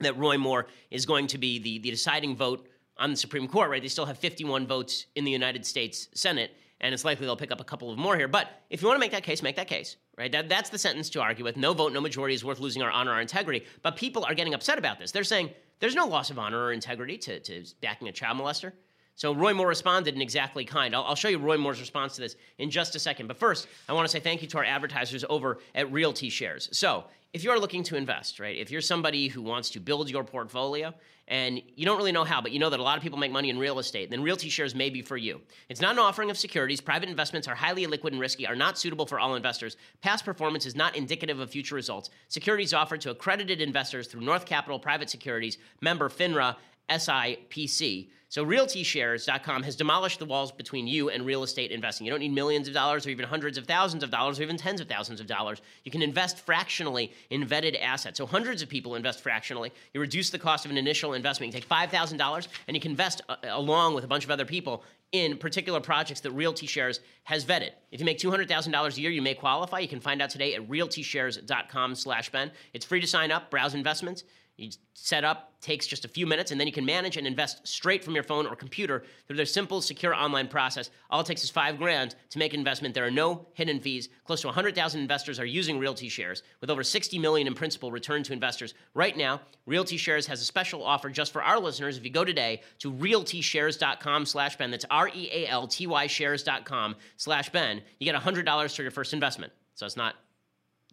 [0.00, 3.70] that Roy Moore is going to be the, the deciding vote on the Supreme Court,
[3.70, 3.82] right?
[3.82, 7.52] They still have 51 votes in the United States Senate and it's likely they'll pick
[7.52, 8.28] up a couple of more here.
[8.28, 10.30] But if you want to make that case, make that case, right?
[10.30, 11.56] That, that's the sentence to argue with.
[11.56, 13.64] No vote, no majority is worth losing our honor, our integrity.
[13.82, 15.12] But people are getting upset about this.
[15.12, 18.72] They're saying there's no loss of honor or integrity to, to backing a child molester.
[19.16, 20.94] So Roy Moore responded in exactly kind.
[20.94, 23.28] I'll, I'll, show you Roy Moore's response to this in just a second.
[23.28, 26.68] But first, I want to say thank you to our advertisers over at Realty Shares.
[26.72, 30.24] So if you're looking to invest, right, if you're somebody who wants to build your
[30.24, 30.92] portfolio
[31.28, 33.32] and you don't really know how, but you know that a lot of people make
[33.32, 35.40] money in real estate, then Realty Shares may be for you.
[35.68, 36.80] It's not an offering of securities.
[36.80, 39.76] Private investments are highly illiquid and risky, are not suitable for all investors.
[40.02, 42.10] Past performance is not indicative of future results.
[42.28, 46.56] Securities offered to accredited investors through North Capital Private Securities, member FINRA,
[46.88, 48.08] SIPC.
[48.34, 52.04] So realtyshares.com has demolished the walls between you and real estate investing.
[52.04, 54.56] You don't need millions of dollars or even hundreds of thousands of dollars or even
[54.56, 55.62] tens of thousands of dollars.
[55.84, 58.18] You can invest fractionally in vetted assets.
[58.18, 59.72] So hundreds of people invest fractionally.
[59.92, 61.54] You reduce the cost of an initial investment.
[61.54, 64.82] You take $5,000 and you can invest uh, along with a bunch of other people
[65.12, 67.70] in particular projects that Realty Shares has vetted.
[67.92, 69.78] If you make $200,000 a year, you may qualify.
[69.78, 72.50] You can find out today at realtyshares.com slash Ben.
[72.72, 74.24] It's free to sign up, browse investments.
[74.56, 77.66] You set up, takes just a few minutes, and then you can manage and invest
[77.66, 80.90] straight from your phone or computer through their simple, secure online process.
[81.10, 82.94] All it takes is five grand to make an investment.
[82.94, 84.08] There are no hidden fees.
[84.24, 88.26] Close to 100,000 investors are using Realty Shares, with over 60 million in principal returned
[88.26, 88.74] to investors.
[88.94, 91.96] Right now, Realty Shares has a special offer just for our listeners.
[91.96, 98.20] If you go today to realtyshares.com slash Ben, that's R-E-A-L-T-Y shares.com slash Ben, you get
[98.20, 99.52] $100 for your first investment.
[99.74, 100.14] So it's not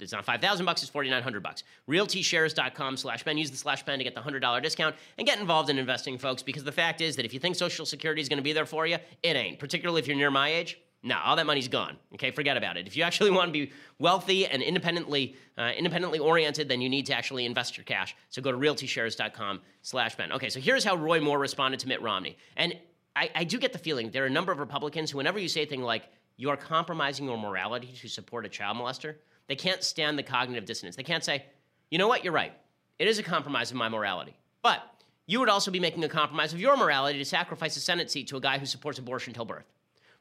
[0.02, 1.64] it's not 5000 bucks, it's 4900 bucks.
[1.90, 3.38] Realtyshares.com slash Ben.
[3.38, 6.44] Use the slash Ben to get the $100 discount and get involved in investing, folks,
[6.44, 8.66] because the fact is that if you think Social Security is going to be there
[8.66, 10.80] for you, it ain't, particularly if you're near my age.
[11.04, 11.98] No, all that money's gone.
[12.14, 12.86] Okay, forget about it.
[12.86, 17.08] If you actually want to be wealthy and independently uh, independently oriented, then you need
[17.08, 18.16] to actually invest your cash.
[18.30, 20.32] So go to realtyshares.com/ben.
[20.32, 22.76] Okay, so here's how Roy Moore responded to Mitt Romney, and
[23.16, 25.48] I, I do get the feeling there are a number of Republicans who, whenever you
[25.48, 26.04] say a thing like
[26.38, 29.16] "you are compromising your morality to support a child molester,"
[29.52, 30.96] they can't stand the cognitive dissonance.
[30.96, 31.46] They can't say,
[31.90, 32.24] "You know what?
[32.24, 32.54] You're right.
[32.98, 34.82] It is a compromise of my morality," but
[35.28, 38.28] you would also be making a compromise of your morality to sacrifice a Senate seat
[38.28, 39.66] to a guy who supports abortion till birth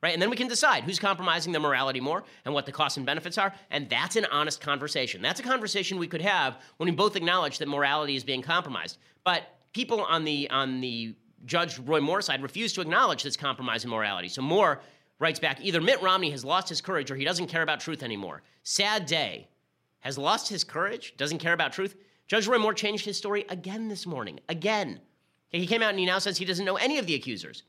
[0.03, 0.13] right?
[0.13, 3.05] And then we can decide who's compromising their morality more and what the costs and
[3.05, 3.53] benefits are.
[3.71, 5.23] And that's an honest conversation.
[5.23, 8.99] That's a conversation we could have when we both acknowledge that morality is being compromised.
[9.25, 11.15] But people on the on the
[11.47, 14.29] Judge Roy Moore side refuse to acknowledge this compromise in morality.
[14.29, 14.81] So Moore
[15.21, 18.03] writes back either Mitt Romney has lost his courage or he doesn't care about truth
[18.03, 18.43] anymore.
[18.65, 19.47] Sad day.
[20.01, 21.95] Has lost his courage, doesn't care about truth.
[22.27, 24.41] Judge Roy Moore changed his story again this morning.
[24.49, 25.01] Again.
[25.51, 27.65] He came out and he now says he doesn't know any of the accusers.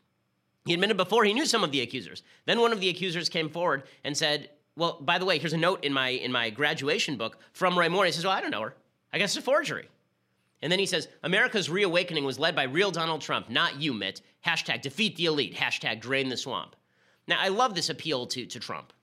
[0.66, 2.24] He admitted before he knew some of the accusers.
[2.46, 5.58] Then one of the accusers came forward and said, "Well, by the way, here's a
[5.58, 8.52] note in my in my graduation book from Roy Moore." He says, "Well, I don't
[8.52, 8.76] know her.
[9.12, 9.90] I guess it's a forgery."
[10.62, 14.22] And then he says, "America's reawakening was led by real Donald Trump, not you, Mitt.
[14.46, 15.56] Hashtag defeat the elite.
[15.56, 16.76] Hashtag drain the swamp."
[17.28, 18.94] Now, I love this appeal to to Trump,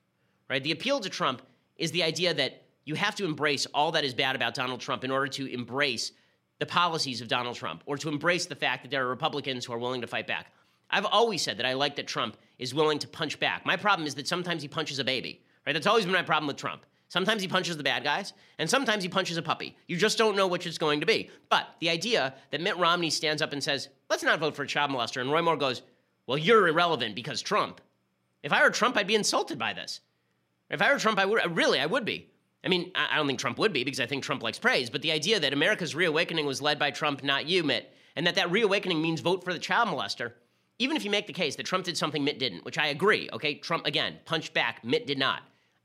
[0.49, 0.63] right?
[0.63, 1.41] The appeal to Trump
[1.77, 5.03] is the idea that you have to embrace all that is bad about Donald Trump
[5.03, 6.11] in order to embrace
[6.59, 9.71] the policies of Donald Trump, or to embrace the fact that there are Republicans who
[9.71, 10.51] are willing to fight back.
[10.89, 13.65] I've always said that I like that Trump is willing to punch back.
[13.65, 15.71] My problem is that sometimes he punches a baby, right?
[15.71, 16.85] That's always been my problem with Trump.
[17.07, 19.77] Sometimes he punches the bad guys, and sometimes he punches a puppy.
[19.87, 21.29] You just don't know which it's going to be.
[21.49, 24.67] But the idea that Mitt Romney stands up and says, let's not vote for a
[24.67, 25.81] child molester, and Roy Moore goes,
[26.27, 27.81] well, you're irrelevant because Trump.
[28.43, 30.01] If I were Trump, I'd be insulted by this.
[30.69, 32.29] If I were Trump, I would, really, I would be.
[32.63, 35.01] I mean, I don't think Trump would be because I think Trump likes praise, but
[35.01, 38.51] the idea that America's reawakening was led by Trump, not you, Mitt, and that that
[38.51, 40.33] reawakening means vote for the child molester,
[40.77, 43.29] even if you make the case that Trump did something Mitt didn't, which I agree,
[43.33, 45.41] okay, Trump, again, punched back, Mitt did not.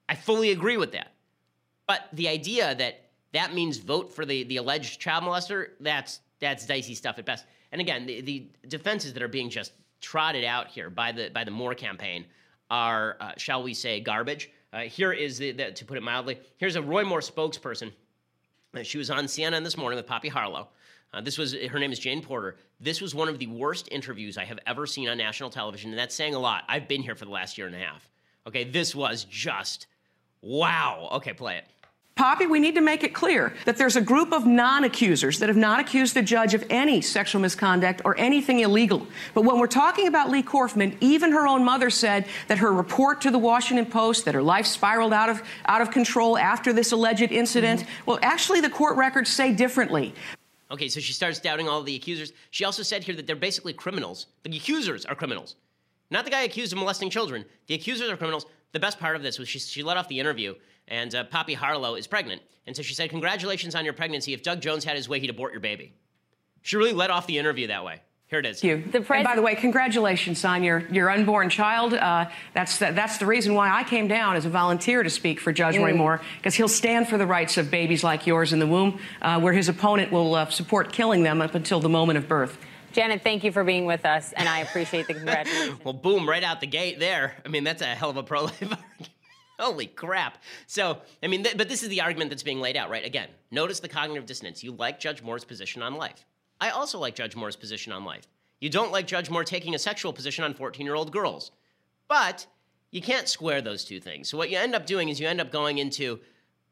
[0.08, 1.12] I fully agree with that.
[1.86, 6.66] But the idea that that means vote for the, the alleged child molester, that's, that's
[6.66, 7.46] dicey stuff at best.
[7.72, 11.44] And again, the, the defenses that are being just trotted out here by the, by
[11.44, 12.24] the Moore campaign
[12.74, 14.50] are, uh, shall we say, garbage.
[14.72, 17.92] Uh, here is, the, the, to put it mildly, here's a Roy Moore spokesperson.
[18.74, 20.68] Uh, she was on CNN this morning with Poppy Harlow.
[21.12, 22.56] Uh, this was her name is Jane Porter.
[22.80, 25.98] This was one of the worst interviews I have ever seen on national television, and
[25.98, 26.64] that's saying a lot.
[26.68, 28.10] I've been here for the last year and a half.
[28.48, 29.86] Okay, this was just
[30.42, 31.08] wow.
[31.12, 31.66] Okay, play it.
[32.16, 35.48] Poppy, we need to make it clear that there's a group of non accusers that
[35.48, 39.04] have not accused the judge of any sexual misconduct or anything illegal.
[39.34, 43.20] But when we're talking about Leigh Corfman, even her own mother said that her report
[43.22, 46.92] to the Washington Post that her life spiraled out of, out of control after this
[46.92, 47.80] alleged incident.
[47.80, 48.02] Mm-hmm.
[48.06, 50.14] Well, actually, the court records say differently.
[50.70, 52.32] Okay, so she starts doubting all the accusers.
[52.52, 54.26] She also said here that they're basically criminals.
[54.44, 55.56] The accusers are criminals.
[56.10, 57.44] Not the guy accused of molesting children.
[57.66, 58.46] The accusers are criminals.
[58.70, 60.54] The best part of this was she, she let off the interview,
[60.88, 62.42] and uh, Poppy Harlow is pregnant.
[62.66, 64.32] And so she said, Congratulations on your pregnancy.
[64.32, 65.94] If Doug Jones had his way, he'd abort your baby.
[66.62, 68.00] She really let off the interview that way.
[68.28, 68.60] Here it is.
[68.60, 68.90] Thank you.
[68.90, 71.92] The pres- and by the way, congratulations on your, your unborn child.
[71.92, 75.40] Uh, that's, the, that's the reason why I came down as a volunteer to speak
[75.40, 75.84] for Judge mm.
[75.84, 78.98] Roy Moore, because he'll stand for the rights of babies like yours in the womb,
[79.20, 82.56] uh, where his opponent will uh, support killing them up until the moment of birth.
[82.92, 85.84] Janet, thank you for being with us, and I appreciate the congratulations.
[85.84, 87.34] well, boom, right out the gate there.
[87.44, 88.80] I mean, that's a hell of a pro life argument.
[89.58, 90.42] Holy crap.
[90.66, 93.04] So, I mean, th- but this is the argument that's being laid out, right?
[93.04, 94.62] Again, notice the cognitive dissonance.
[94.62, 96.24] You like Judge Moore's position on life.
[96.60, 98.26] I also like Judge Moore's position on life.
[98.60, 101.50] You don't like Judge Moore taking a sexual position on 14 year old girls.
[102.08, 102.46] But
[102.90, 104.28] you can't square those two things.
[104.28, 106.20] So what you end up doing is you end up going into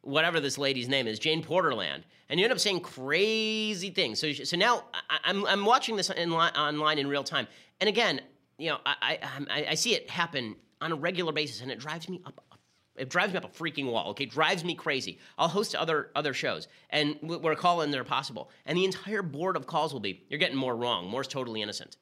[0.03, 4.21] whatever this lady's name is, Jane Porterland, and you end up saying crazy things.
[4.21, 7.47] So, so now I, am I'm, I'm watching this in li- online in real time,
[7.81, 8.21] and again,
[8.59, 9.18] you know, I,
[9.51, 12.40] I, I see it happen on a regular basis, and it drives me up
[12.96, 14.11] it drives me up a freaking wall.
[14.11, 15.18] Okay, drives me crazy.
[15.38, 19.66] I'll host other other shows, and we're calling there possible, and the entire board of
[19.66, 21.09] calls will be, "You're getting Moore wrong.
[21.09, 21.96] Moore's totally innocent."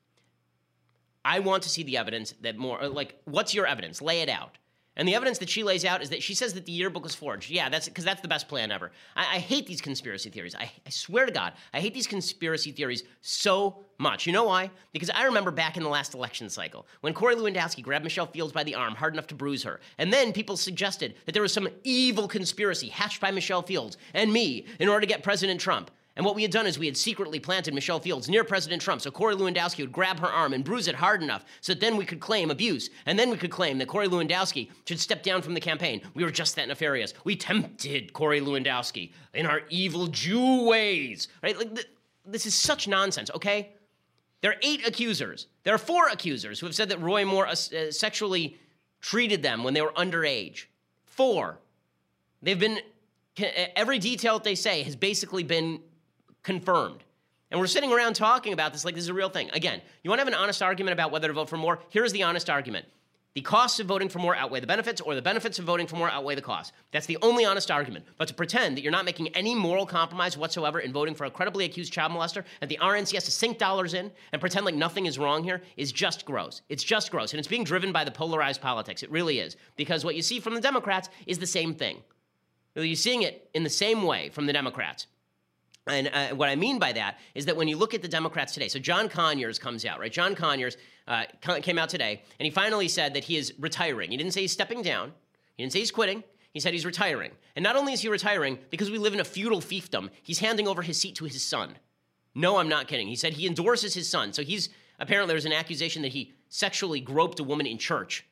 [1.25, 4.01] I want to see the evidence that more like, what's your evidence?
[4.01, 4.57] Lay it out.
[5.01, 7.15] And the evidence that she lays out is that she says that the yearbook was
[7.15, 7.51] forged.
[7.51, 8.93] Yeah, that's because that's the best plan ever.
[9.17, 10.55] I, I hate these conspiracy theories.
[10.55, 14.27] I, I, swear to God, I hate these conspiracy theories so much.
[14.27, 14.71] You know why?
[14.93, 18.53] Because I remember back in the last election cycle when Corey Lewandowski grabbed Michelle Fields
[18.53, 19.81] by the arm hard enough to bruise her.
[19.97, 24.31] And then people suggested that there was some evil conspiracy hatched by Michelle Fields and
[24.31, 25.91] me in order to get President Trump.
[26.21, 29.01] And what we had done is we had secretly planted Michelle Fields near President Trump
[29.01, 31.97] so Corey Lewandowski would grab her arm and bruise it hard enough so that then
[31.97, 32.91] we could claim abuse.
[33.07, 36.03] And then we could claim that Corey Lewandowski should step down from the campaign.
[36.13, 37.15] We were just that nefarious.
[37.25, 41.29] We tempted Corey Lewandowski in our evil Jew ways.
[41.43, 41.57] Right?
[41.57, 41.89] Like, th-
[42.27, 43.71] this is such nonsense, okay?
[44.43, 45.47] There are eight accusers.
[45.63, 48.59] There are four accusers who have said that Roy Moore uh, sexually
[49.01, 50.67] treated them when they were underage.
[51.07, 51.61] Four,
[52.43, 52.81] they've been,
[53.75, 55.81] every detail that they say has basically been
[56.43, 57.05] confirmed.
[57.51, 59.51] And we're sitting around talking about this like this is a real thing.
[59.53, 61.81] Again, you want to have an honest argument about whether to vote for Moore?
[61.89, 62.87] Here's the honest argument.
[63.35, 65.95] The costs of voting for Moore outweigh the benefits, or the benefits of voting for
[65.95, 66.73] Moore outweigh the costs.
[66.91, 68.05] That's the only honest argument.
[68.19, 71.31] But to pretend that you're not making any moral compromise whatsoever in voting for a
[71.31, 74.75] credibly accused child molester, and the RNC has to sink dollars in and pretend like
[74.75, 76.63] nothing is wrong here is just gross.
[76.69, 77.33] It's just gross.
[77.33, 79.05] And it's being driven by the polarized politics.
[79.05, 79.57] It really is.
[79.77, 81.99] Because what you see from the Democrats is the same thing.
[82.75, 85.07] You're seeing it in the same way from the Democrats.
[85.87, 88.53] And uh, what I mean by that is that when you look at the Democrats
[88.53, 90.13] today, so John Conyers comes out, right?
[90.13, 90.77] John Conyers
[91.09, 94.11] uh, came out today, and he finally said that he is retiring.
[94.11, 95.13] He didn't say he's stepping down.
[95.57, 96.23] He didn't say he's quitting.
[96.53, 97.33] He said he's retiring.
[97.57, 100.69] And not only is he retiring, because we live in a feudal fiefdom, he's handing
[100.69, 101.77] over his seat to his son.
[102.35, 103.09] No, I'm not kidding.
[103.09, 104.33] He said he endorses his son.
[104.33, 108.25] So he's apparently there's an accusation that he sexually groped a woman in church.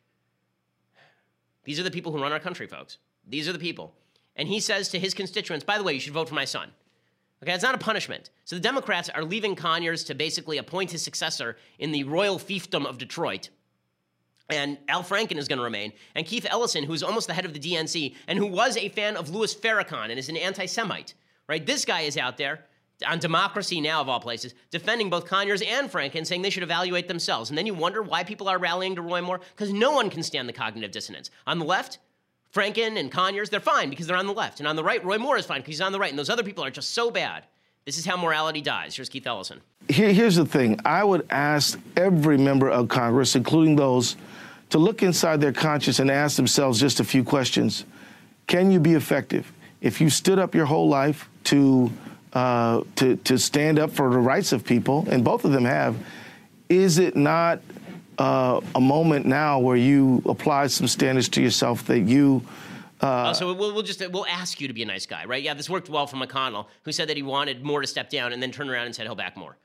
[1.65, 2.99] These are the people who run our country, folks.
[3.27, 3.95] These are the people.
[4.37, 6.71] And he says to his constituents, by the way, you should vote for my son.
[7.43, 8.31] Okay, it's not a punishment.
[8.45, 12.85] So the Democrats are leaving Conyers to basically appoint his successor in the royal fiefdom
[12.85, 13.51] of Detroit.
[14.51, 15.93] And Al Franken is going to remain.
[16.15, 19.17] And Keith Ellison, who's almost the head of the DNC and who was a fan
[19.17, 21.15] of Louis Farrakhan and is an anti Semite,
[21.49, 21.65] right?
[21.65, 22.65] This guy is out there
[23.07, 24.01] on Democracy Now!
[24.01, 27.51] of all places, defending both Conyers and Franken, saying they should evaluate themselves.
[27.51, 29.41] And then you wonder why people are rallying to Roy Moore?
[29.55, 31.31] Because no one can stand the cognitive dissonance.
[31.47, 31.99] On the left,
[32.59, 34.59] Franken and Conyers, they're fine because they're on the left.
[34.59, 36.11] And on the right, Roy Moore is fine because he's on the right.
[36.11, 37.45] And those other people are just so bad.
[37.85, 38.97] This is how morality dies.
[38.97, 39.61] Here's Keith Ellison.
[39.89, 44.17] Here, here's the thing I would ask every member of Congress, including those,
[44.71, 47.85] to look inside their conscience and ask themselves just a few questions.
[48.49, 49.53] Can you be effective?
[49.81, 51.93] If you stood up your whole life to,
[52.33, 55.97] uh, to, to stand up for the rights of people, and both of them have,
[56.69, 57.61] is it not
[58.19, 62.43] uh, a moment now where you apply some standards to yourself that you.
[63.01, 65.43] Uh, oh, so we'll, we'll, just we'll ask you to be a nice guy, right?
[65.43, 68.33] Yeah, this worked well for McConnell, who said that he wanted Moore to step down
[68.33, 69.57] and then turned around and said he'll back Moore.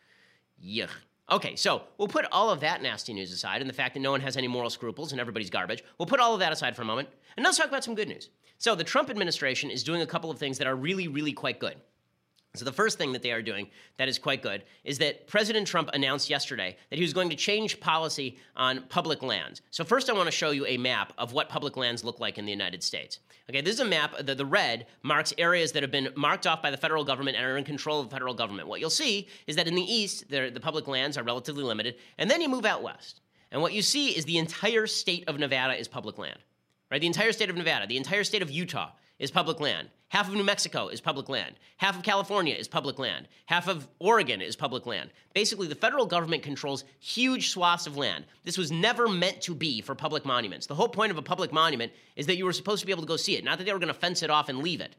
[0.63, 0.89] Yuck.
[1.31, 4.11] Okay, so we'll put all of that nasty news aside and the fact that no
[4.11, 5.83] one has any moral scruples and everybody's garbage.
[5.97, 8.09] We'll put all of that aside for a moment and let's talk about some good
[8.09, 8.29] news.
[8.57, 11.59] So the Trump administration is doing a couple of things that are really, really quite
[11.59, 11.75] good.
[12.55, 15.65] So, the first thing that they are doing that is quite good is that President
[15.65, 19.63] Trump announced yesterday that he was going to change policy on public lands.
[19.71, 22.37] So, first, I want to show you a map of what public lands look like
[22.37, 23.17] in the United States.
[23.49, 24.13] Okay, this is a map.
[24.23, 27.45] The, the red marks areas that have been marked off by the federal government and
[27.47, 28.67] are in control of the federal government.
[28.67, 32.29] What you'll see is that in the east, the public lands are relatively limited, and
[32.29, 33.21] then you move out west.
[33.51, 36.37] And what you see is the entire state of Nevada is public land.
[36.91, 37.01] Right?
[37.01, 39.89] The entire state of Nevada, the entire state of Utah is public land.
[40.09, 41.55] Half of New Mexico is public land.
[41.77, 43.27] Half of California is public land.
[43.47, 45.09] Half of Oregon is public land.
[45.33, 48.25] Basically, the federal government controls huge swaths of land.
[48.43, 50.67] This was never meant to be for public monuments.
[50.67, 53.01] The whole point of a public monument is that you were supposed to be able
[53.01, 54.81] to go see it, not that they were going to fence it off and leave
[54.81, 54.95] it.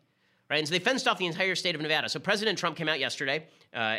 [0.50, 0.59] Right?
[0.59, 2.09] And so they fenced off the entire state of Nevada.
[2.09, 3.96] So President Trump came out yesterday uh,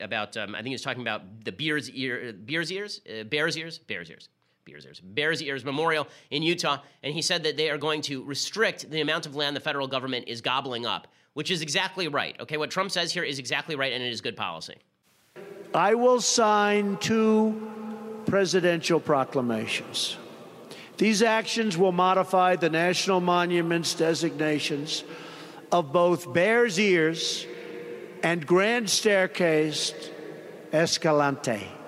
[0.00, 3.56] about, um, I think he was talking about the Bears, ear, Bears ears, uh, Bears
[3.56, 4.28] ears, Bears ears.
[4.70, 8.22] Bears Ears, Bears Ears Memorial in Utah, and he said that they are going to
[8.24, 12.38] restrict the amount of land the federal government is gobbling up, which is exactly right.
[12.40, 14.76] Okay, what Trump says here is exactly right, and it is good policy.
[15.74, 17.70] I will sign two
[18.26, 20.16] presidential proclamations.
[20.96, 25.02] These actions will modify the national monuments designations
[25.72, 27.46] of both Bears Ears
[28.22, 29.94] and Grand Staircase
[30.72, 31.79] Escalante.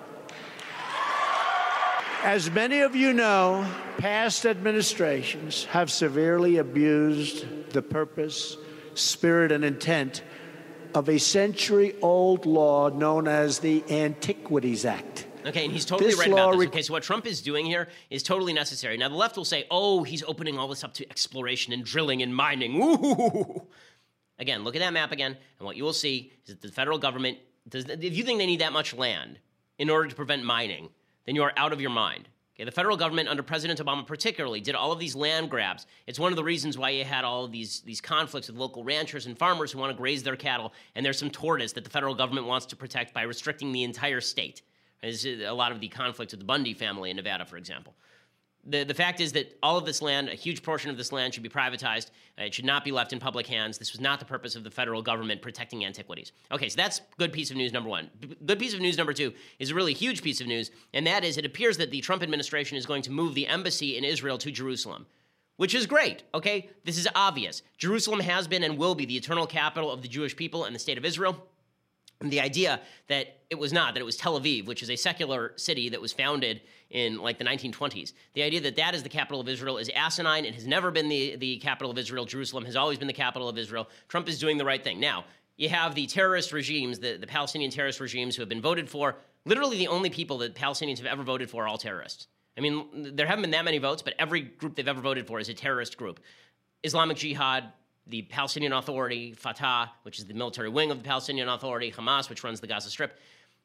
[2.25, 8.57] As many of you know, past administrations have severely abused the purpose,
[8.95, 10.23] spirit, and intent
[10.95, 15.27] of a century old law known as the Antiquities Act.
[15.45, 16.69] Okay, and he's totally this right about this.
[16.69, 18.97] Okay, so what Trump is doing here is totally necessary.
[18.97, 22.23] Now, the left will say, oh, he's opening all this up to exploration and drilling
[22.23, 22.81] and mining.
[22.81, 23.67] Ooh.
[24.39, 26.99] Again, look at that map again, and what you will see is that the federal
[26.99, 27.87] government does.
[27.87, 29.41] If you think they need that much land
[29.77, 30.89] in order to prevent mining,
[31.27, 32.29] then you are out of your mind.
[32.55, 35.87] Okay, the federal government under President Obama particularly did all of these land grabs.
[36.07, 38.85] It's one of the reasons why you had all of these, these conflicts with local
[38.85, 41.91] ranchers and farmers who want to graze their cattle, and there's some tortoise that the
[41.91, 44.63] federal government wants to protect by restricting the entire state.
[45.01, 47.95] There's a lot of the conflicts with the Bundy family in Nevada, for example
[48.65, 51.35] the, the fact is that all of this land, a huge portion of this land,
[51.35, 52.11] should be privatized.
[52.39, 53.77] Uh, it should not be left in public hands.
[53.77, 56.33] This was not the purpose of the federal government protecting antiquities.
[56.53, 58.09] Okay, so that's good piece of news number one.
[58.21, 61.07] B- good piece of news number two is a really huge piece of news, and
[61.07, 64.05] that is it appears that the Trump administration is going to move the embassy in
[64.05, 65.07] Israel to Jerusalem.
[65.57, 66.71] Which is great, okay?
[66.85, 67.63] This is obvious.
[67.79, 70.79] Jerusalem has been and will be the eternal capital of the Jewish people and the
[70.79, 71.47] state of Israel.
[72.31, 75.53] The idea that it was not that it was tel aviv which is a secular
[75.57, 76.61] city that was founded
[76.91, 80.45] in like the 1920s the idea that that is the capital of israel is asinine.
[80.45, 82.25] It has never been the, the capital of israel.
[82.25, 83.89] Jerusalem has always been the capital of israel.
[84.09, 85.01] Trump is doing the right thing.
[85.01, 85.25] Now
[85.57, 89.17] you have the terrorist regimes the, the palestinian terrorist regimes who have been voted for.
[89.45, 92.29] Literally the only people that palestinians have ever voted for are all terrorists.
[92.57, 95.41] I mean there haven't been that many votes but every group they've ever voted for
[95.41, 96.21] is a terrorist group.
[96.83, 97.73] Islamic jihad
[98.07, 102.43] the Palestinian Authority, Fatah, which is the military wing of the Palestinian Authority, Hamas, which
[102.43, 103.19] runs the Gaza Strip,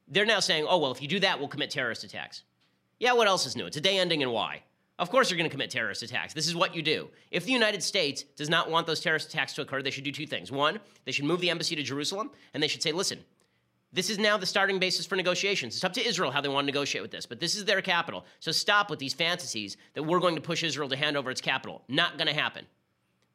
[0.08, 2.44] they're now saying, oh, well, if you do that, we'll commit terrorist attacks.
[3.00, 3.66] Yeah, what else is new?
[3.66, 4.62] It's a day ending in Y.
[5.00, 6.34] Of course, you're going to commit terrorist attacks.
[6.34, 7.10] This is what you do.
[7.30, 10.12] If the United States does not want those terrorist attacks to occur, they should do
[10.12, 10.52] two things.
[10.52, 13.20] One, they should move the embassy to Jerusalem, and they should say, listen,
[13.94, 15.76] this is now the starting basis for negotiations.
[15.76, 17.82] It's up to Israel how they want to negotiate with this, but this is their
[17.82, 18.26] capital.
[18.40, 21.42] So stop with these fantasies that we're going to push Israel to hand over its
[21.42, 21.84] capital.
[21.88, 22.66] Not going to happen.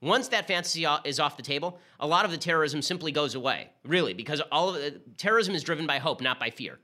[0.03, 3.71] Once that fantasy is off the table, a lot of the terrorism simply goes away,
[3.85, 6.81] really, because all of the, terrorism is driven by hope, not by fear.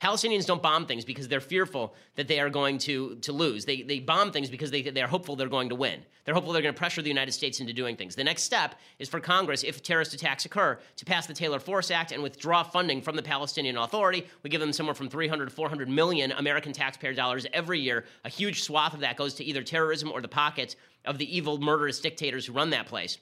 [0.00, 3.66] Palestinians don't bomb things because they're fearful that they are going to, to lose.
[3.66, 6.00] They, they bomb things because they, they're hopeful they're going to win.
[6.24, 8.14] They're hopeful they're going to pressure the United States into doing things.
[8.14, 11.90] The next step is for Congress, if terrorist attacks occur, to pass the Taylor Force
[11.90, 14.26] Act and withdraw funding from the Palestinian Authority.
[14.42, 18.06] We give them somewhere from 300 to 400 million American taxpayer dollars every year.
[18.24, 21.58] A huge swath of that goes to either terrorism or the pockets of the evil,
[21.58, 23.18] murderous dictators who run that place,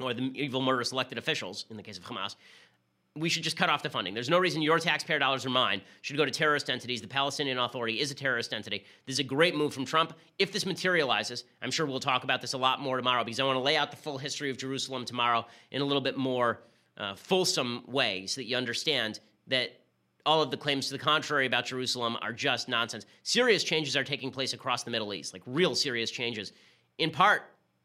[0.00, 2.36] or the evil, murderous elected officials in the case of Hamas
[3.14, 4.14] we should just cut off the funding.
[4.14, 7.02] There's no reason your taxpayer dollars or mine should go to terrorist entities.
[7.02, 8.84] The Palestinian Authority is a terrorist entity.
[9.06, 10.14] This is a great move from Trump.
[10.38, 13.44] If this materializes, I'm sure we'll talk about this a lot more tomorrow because I
[13.44, 16.60] want to lay out the full history of Jerusalem tomorrow in a little bit more
[16.96, 19.78] uh, fulsome way so that you understand that
[20.24, 23.04] all of the claims to the contrary about Jerusalem are just nonsense.
[23.24, 26.52] Serious changes are taking place across the Middle East, like real serious changes.
[26.96, 27.42] In part,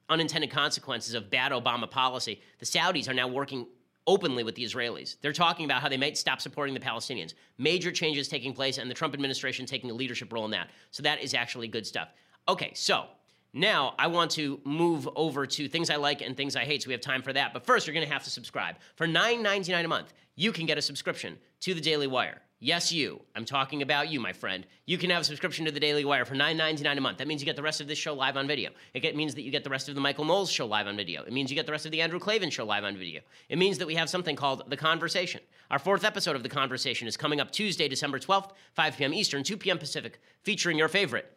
[0.09, 2.39] unintended consequences of bad Obama policy.
[2.59, 3.67] The Saudis are now working
[4.07, 5.17] openly with the Israelis.
[5.21, 7.33] They're talking about how they might stop supporting the Palestinians.
[7.57, 10.69] Major changes taking place, and the Trump administration taking a leadership role in that.
[10.91, 12.09] So that is actually good stuff.
[12.47, 13.05] Okay, so
[13.53, 16.83] now I want to move over to things I like and things I hate.
[16.83, 17.53] So we have time for that.
[17.53, 18.77] But first, you're going to have to subscribe.
[18.95, 22.41] For $9.99 a month, you can get a subscription to the Daily Wire.
[22.59, 23.21] Yes, you.
[23.35, 24.65] I'm talking about you, my friend.
[24.87, 27.19] You can have a subscription to the Daily Wire for $9.99 a month.
[27.19, 28.71] That means you get the rest of this show live on video.
[28.95, 31.21] It means that you get the rest of the Michael Knowles show live on video.
[31.21, 33.21] It means you get the rest of the Andrew Klavan show live on video.
[33.47, 35.41] It means that we have something called The Conversation.
[35.69, 39.13] Our fourth episode of The Conversation is coming up Tuesday, December 12th, 5 p.m.
[39.13, 39.77] Eastern, 2 p.m.
[39.77, 41.31] Pacific, featuring your favorite,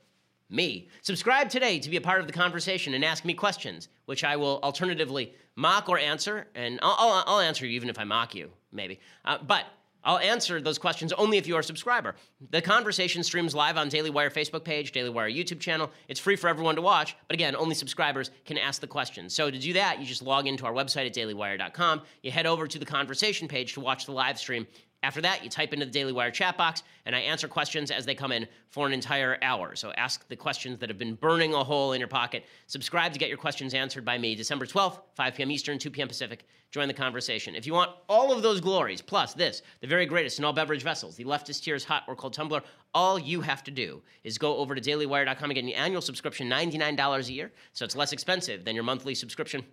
[0.48, 0.88] me.
[1.02, 4.36] Subscribe today to be a part of the conversation and ask me questions, which I
[4.36, 6.46] will alternatively mock or answer.
[6.54, 9.00] And I'll, I'll, I'll answer you even if I mock you, maybe.
[9.26, 9.66] Uh, but
[10.04, 12.14] I'll answer those questions only if you are a subscriber.
[12.50, 15.90] The conversation streams live on Daily Wire Facebook page, Daily Wire YouTube channel.
[16.08, 19.34] It's free for everyone to watch, but again, only subscribers can ask the questions.
[19.34, 22.02] So to do that, you just log into our website at dailywire.com.
[22.22, 24.66] You head over to the conversation page to watch the live stream,
[25.02, 28.04] after that, you type into the Daily Wire chat box, and I answer questions as
[28.04, 29.74] they come in for an entire hour.
[29.74, 32.44] So ask the questions that have been burning a hole in your pocket.
[32.66, 35.50] Subscribe to get your questions answered by me December 12th, 5 p.m.
[35.50, 36.06] Eastern, 2 p.m.
[36.06, 36.44] Pacific.
[36.70, 37.54] Join the conversation.
[37.54, 40.82] If you want all of those glories, plus this, the very greatest in all beverage
[40.82, 42.62] vessels, the leftist tears hot or cold tumbler,
[42.94, 46.48] all you have to do is go over to dailywire.com and get an annual subscription,
[46.48, 47.52] $99 a year.
[47.72, 49.64] So it's less expensive than your monthly subscription.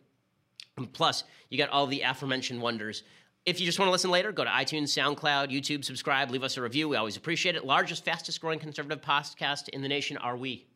[0.94, 3.04] Plus, you get all the aforementioned wonders
[3.48, 6.58] if you just want to listen later, go to iTunes, SoundCloud, YouTube, subscribe, leave us
[6.58, 6.90] a review.
[6.90, 7.66] We always appreciate it.
[7.66, 10.68] Largest, fastest growing conservative podcast in the nation are we.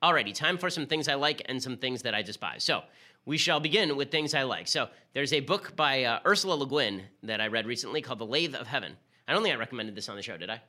[0.00, 2.62] Alrighty, time for some things I like and some things that I despise.
[2.62, 2.82] So,
[3.24, 4.68] we shall begin with things I like.
[4.68, 8.26] So, there's a book by uh, Ursula Le Guin that I read recently called The
[8.26, 8.96] Lathe of Heaven.
[9.26, 10.60] I don't think I recommended this on the show, did I?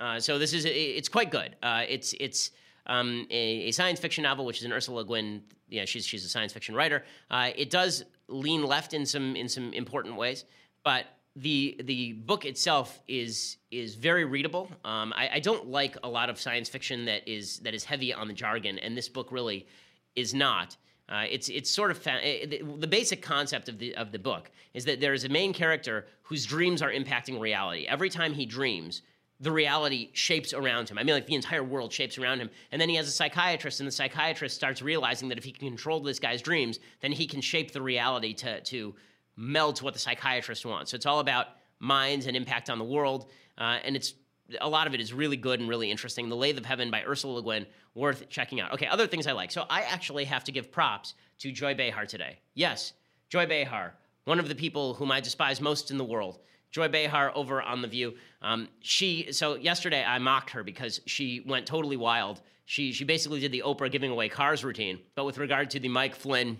[0.00, 1.54] Uh, so this is it's quite good.
[1.62, 2.50] Uh, it's it's
[2.86, 5.42] um, a, a, science fiction novel, which is an Ursula Le Guin.
[5.74, 7.04] Yeah, she's she's a science fiction writer.
[7.30, 10.44] Uh, it does lean left in some in some important ways,
[10.82, 11.06] but
[11.36, 14.70] the the book itself is is very readable.
[14.84, 18.14] Um, I, I, don't like a lot of science fiction that is that is heavy
[18.14, 19.66] on the jargon, and this book really
[20.14, 20.76] is not.
[21.08, 24.18] Uh, it's it's sort of fa- it, the, the basic concept of the of the
[24.18, 27.84] book is that there is a main character whose dreams are impacting reality.
[27.86, 29.02] Every time he dreams,
[29.40, 30.98] the reality shapes around him.
[30.98, 32.50] I mean, like the entire world shapes around him.
[32.70, 35.68] And then he has a psychiatrist, and the psychiatrist starts realizing that if he can
[35.68, 38.94] control this guy's dreams, then he can shape the reality to, to
[39.36, 40.92] meld to what the psychiatrist wants.
[40.92, 41.48] So it's all about
[41.80, 43.30] minds and impact on the world.
[43.58, 44.14] Uh, and it's
[44.60, 46.28] a lot of it is really good and really interesting.
[46.28, 48.72] The Lathe of Heaven by Ursula Le Guin, worth checking out.
[48.74, 49.50] Okay, other things I like.
[49.50, 52.38] So I actually have to give props to Joy Behar today.
[52.54, 52.92] Yes,
[53.28, 56.38] Joy Behar, one of the people whom I despise most in the world.
[56.74, 58.14] Joy Behar over on The View.
[58.42, 62.40] Um, she so yesterday I mocked her because she went totally wild.
[62.64, 65.88] She she basically did the Oprah giving away cars routine, but with regard to the
[65.88, 66.58] Mike Flynn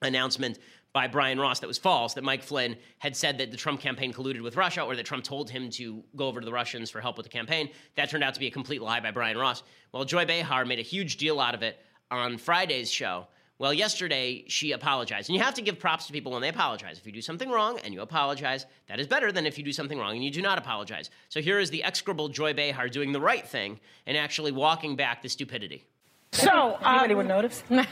[0.00, 0.58] announcement
[0.94, 4.10] by Brian Ross that was false, that Mike Flynn had said that the Trump campaign
[4.10, 7.02] colluded with Russia or that Trump told him to go over to the Russians for
[7.02, 7.68] help with the campaign.
[7.96, 9.62] That turned out to be a complete lie by Brian Ross.
[9.92, 11.78] Well, Joy Behar made a huge deal out of it
[12.10, 13.26] on Friday's show.
[13.58, 15.30] Well, yesterday she apologized.
[15.30, 16.98] And you have to give props to people when they apologize.
[16.98, 19.72] If you do something wrong and you apologize, that is better than if you do
[19.72, 21.08] something wrong and you do not apologize.
[21.30, 25.22] So here is the execrable Joy Behar doing the right thing and actually walking back
[25.22, 25.84] the stupidity.
[26.32, 27.62] So, anybody um, would notice?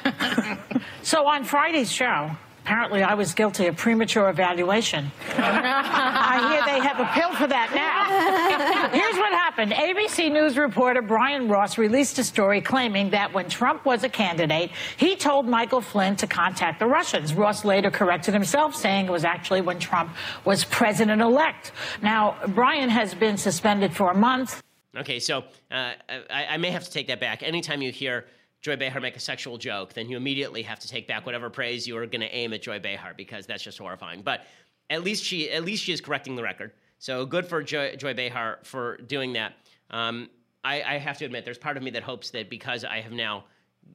[1.03, 2.31] so on Friday's show,
[2.65, 5.13] Apparently, I was guilty of premature evaluation.
[5.37, 8.89] I hear they have a pill for that now.
[8.99, 13.85] Here's what happened ABC News reporter Brian Ross released a story claiming that when Trump
[13.85, 17.35] was a candidate, he told Michael Flynn to contact the Russians.
[17.35, 21.73] Ross later corrected himself, saying it was actually when Trump was president elect.
[22.01, 24.63] Now, Brian has been suspended for a month.
[24.97, 25.93] Okay, so uh,
[26.31, 27.43] I, I may have to take that back.
[27.43, 28.25] Anytime you hear
[28.65, 31.87] Joy Behar make a sexual joke, then you immediately have to take back whatever praise
[31.87, 34.23] you are going to aim at Joy Behar because that's just horrifying.
[34.23, 34.47] But
[34.89, 36.73] at least she at least she is correcting the record.
[36.99, 39.53] So good for Joy, Joy Behar for doing that.
[39.91, 40.31] Um,
[40.65, 43.13] I, I, have to admit, there's part of me that hopes that because I have
[43.13, 43.45] now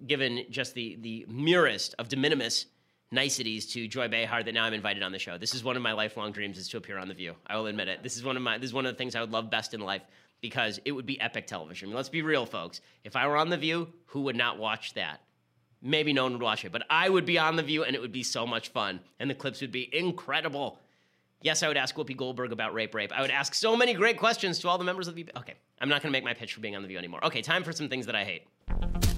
[0.06, 2.68] given just the the merest of de minimis
[3.12, 5.40] niceties to Joy Behar that now I'm invited on the show.
[5.40, 7.34] This is one of my lifelong dreams is to appear on The View.
[7.48, 8.04] I will admit it.
[8.04, 9.74] This is one of my this is one of the things I would love best
[9.74, 10.04] in life
[10.42, 11.88] because it would be epic television.
[11.88, 12.82] I mean, let's be real, folks.
[13.04, 15.22] If I were on The View, who would not watch that?
[15.82, 18.02] Maybe no one would watch it, but I would be on The View and it
[18.02, 19.00] would be so much fun.
[19.20, 20.80] And the clips would be incredible.
[21.42, 23.14] Yes, I would ask Whoopi Goldberg about rape, rape.
[23.14, 25.26] I would ask so many great questions to all the members of the.
[25.38, 27.24] Okay, I'm not going to make my pitch for being on The View anymore.
[27.26, 29.09] Okay, time for some things that I hate.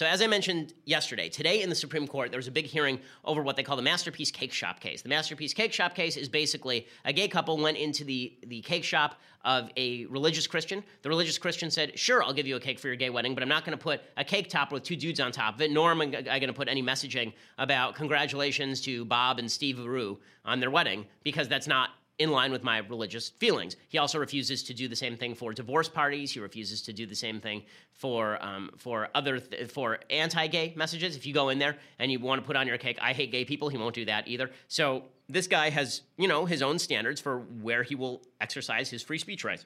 [0.00, 3.00] So, as I mentioned yesterday, today in the Supreme Court, there was a big hearing
[3.22, 5.02] over what they call the Masterpiece Cake Shop case.
[5.02, 8.82] The Masterpiece Cake Shop case is basically a gay couple went into the, the cake
[8.82, 10.82] shop of a religious Christian.
[11.02, 13.42] The religious Christian said, Sure, I'll give you a cake for your gay wedding, but
[13.42, 15.70] I'm not going to put a cake topper with two dudes on top of it,
[15.70, 20.18] nor am I going to put any messaging about congratulations to Bob and Steve Rue
[20.46, 21.90] on their wedding, because that's not
[22.20, 23.76] in line with my religious feelings.
[23.88, 26.30] He also refuses to do the same thing for divorce parties.
[26.30, 27.62] He refuses to do the same thing
[27.94, 31.16] for um, for other th- for anti-gay messages.
[31.16, 33.32] If you go in there and you want to put on your cake, "I hate
[33.32, 34.50] gay people," he won't do that either.
[34.68, 39.02] So this guy has you know his own standards for where he will exercise his
[39.02, 39.64] free speech rights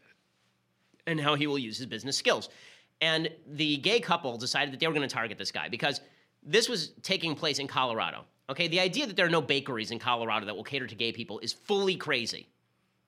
[1.09, 2.49] and how he will use his business skills.
[3.01, 6.01] And the gay couple decided that they were going to target this guy because
[6.45, 8.27] this was taking place in Colorado.
[8.51, 11.13] Okay, the idea that there are no bakeries in Colorado that will cater to gay
[11.13, 12.47] people is fully crazy.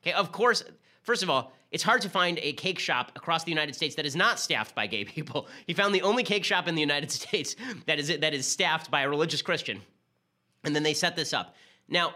[0.03, 0.64] Okay, of course,
[1.03, 4.07] first of all, it's hard to find a cake shop across the United States that
[4.07, 5.49] is not staffed by gay people.
[5.66, 7.57] He found the only cake shop in the United States
[7.87, 9.82] that is that is staffed by a religious Christian.
[10.64, 11.55] And then they set this up.
[11.89, 12.14] Now,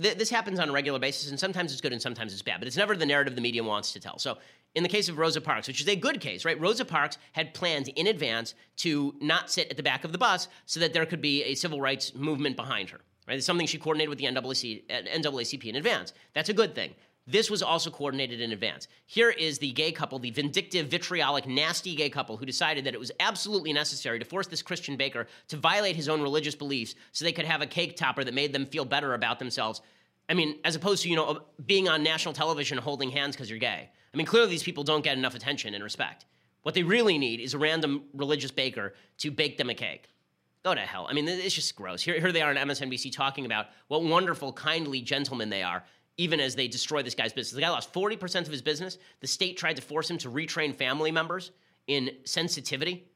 [0.00, 2.60] th- this happens on a regular basis, and sometimes it's good and sometimes it's bad,
[2.60, 4.18] but it's never the narrative the media wants to tell.
[4.18, 4.38] So
[4.78, 6.58] in the case of Rosa Parks, which is a good case, right?
[6.60, 10.46] Rosa Parks had planned in advance to not sit at the back of the bus
[10.66, 13.00] so that there could be a civil rights movement behind her.
[13.26, 13.36] Right?
[13.36, 16.14] It's something she coordinated with the NAACP uh, in advance.
[16.32, 16.94] That's a good thing.
[17.26, 18.86] This was also coordinated in advance.
[19.06, 23.00] Here is the gay couple, the vindictive, vitriolic, nasty gay couple who decided that it
[23.00, 27.24] was absolutely necessary to force this Christian baker to violate his own religious beliefs so
[27.24, 29.82] they could have a cake topper that made them feel better about themselves.
[30.28, 33.58] I mean, as opposed to, you know, being on national television holding hands because you're
[33.58, 33.90] gay.
[34.18, 36.24] I mean, clearly these people don't get enough attention and respect.
[36.62, 40.08] What they really need is a random religious baker to bake them a cake.
[40.64, 41.06] Go to hell.
[41.08, 42.02] I mean, it's just gross.
[42.02, 45.84] Here, here they are on MSNBC talking about what wonderful, kindly gentlemen they are,
[46.16, 47.54] even as they destroy this guy's business.
[47.54, 48.98] The guy lost 40% of his business.
[49.20, 51.52] The state tried to force him to retrain family members
[51.86, 53.06] in sensitivity,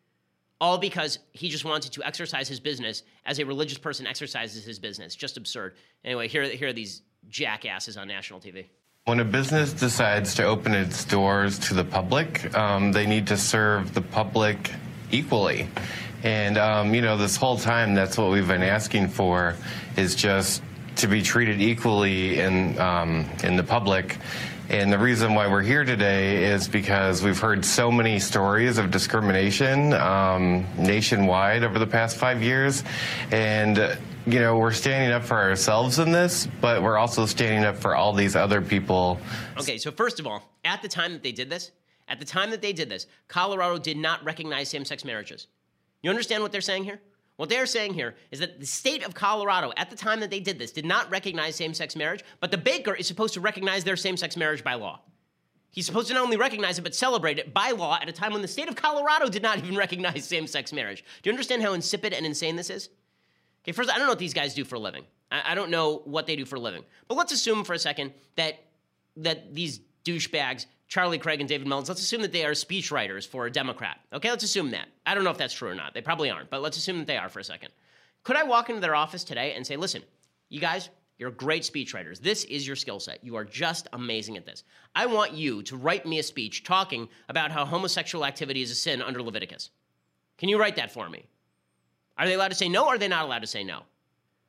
[0.61, 4.79] all because he just wanted to exercise his business as a religious person exercises his
[4.79, 5.17] business.
[5.17, 5.75] Just absurd.
[6.05, 8.67] Anyway, here, here are these jackasses on national TV.
[9.07, 13.37] When a business decides to open its doors to the public, um, they need to
[13.37, 14.71] serve the public
[15.11, 15.67] equally.
[16.23, 19.57] And, um, you know, this whole time, that's what we've been asking for
[19.97, 20.63] is just
[20.95, 24.19] to be treated equally in, um, in the public.
[24.69, 28.93] And the reason why we're here today is because we've heard so many stories of
[28.93, 32.85] discrimination um, nationwide over the past five years.
[33.33, 37.77] And you know, we're standing up for ourselves in this, but we're also standing up
[37.77, 39.19] for all these other people.
[39.59, 41.73] Okay, so first of all, at the time that they did this,
[42.09, 45.49] at the time that they did this, Colorado did not recognize same sex marriages.
[46.03, 47.01] You understand what they're saying here?
[47.37, 50.41] What they're saying here is that the state of Colorado, at the time that they
[50.41, 53.83] did this, did not recognize same sex marriage, but the baker is supposed to recognize
[53.83, 55.01] their same sex marriage by law.
[55.71, 58.35] He's supposed to not only recognize it, but celebrate it by law at a time
[58.35, 61.03] when the state of Colorado did not even recognize same sex marriage.
[61.23, 62.91] Do you understand how insipid and insane this is?
[63.65, 65.05] Okay, first, I don't know what these guys do for a living.
[65.31, 66.85] I, I don't know what they do for a living.
[67.09, 68.65] But let's assume for a second that
[69.17, 73.47] that these douchebags Charlie Craig and David Mullins, let's assume that they are speechwriters for
[73.47, 73.99] a Democrat.
[74.13, 74.89] Okay, let's assume that.
[75.07, 75.95] I don't know if that's true or not.
[75.95, 77.71] They probably aren't, but let's assume that they are for a second.
[78.25, 80.03] Could I walk into their office today and say, listen,
[80.51, 82.21] you guys, you're great speechwriters.
[82.21, 83.25] This is your skill set.
[83.25, 84.65] You are just amazing at this.
[84.95, 88.75] I want you to write me a speech talking about how homosexual activity is a
[88.75, 89.71] sin under Leviticus.
[90.37, 91.25] Can you write that for me?
[92.23, 93.81] Are they allowed to say no or are they not allowed to say no?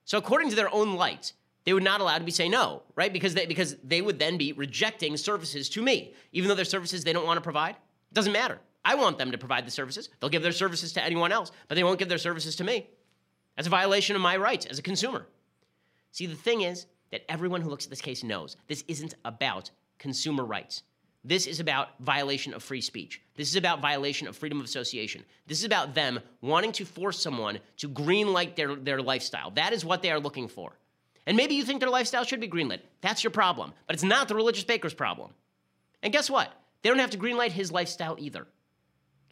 [0.05, 3.11] So, according to their own lights, they would not allow to be say no, right?
[3.11, 7.03] Because they, because they would then be rejecting services to me, even though they're services
[7.03, 7.71] they don't want to provide.
[7.71, 8.59] It doesn't matter.
[8.85, 10.09] I want them to provide the services.
[10.19, 12.91] They'll give their services to anyone else, but they won't give their services to me.
[13.55, 15.25] That's a violation of my rights as a consumer.
[16.11, 19.71] See, the thing is that everyone who looks at this case knows this isn't about
[19.97, 20.83] consumer rights.
[21.25, 23.21] This is about violation of free speech.
[23.35, 25.23] This is about violation of freedom of association.
[25.47, 29.51] This is about them wanting to force someone to greenlight their, their lifestyle.
[29.51, 30.73] That is what they are looking for.
[31.25, 32.81] And maybe you think their lifestyle should be greenlit.
[32.99, 33.71] That's your problem.
[33.87, 35.31] But it's not the religious baker's problem.
[36.01, 36.51] And guess what?
[36.81, 38.45] They don't have to greenlight his lifestyle either.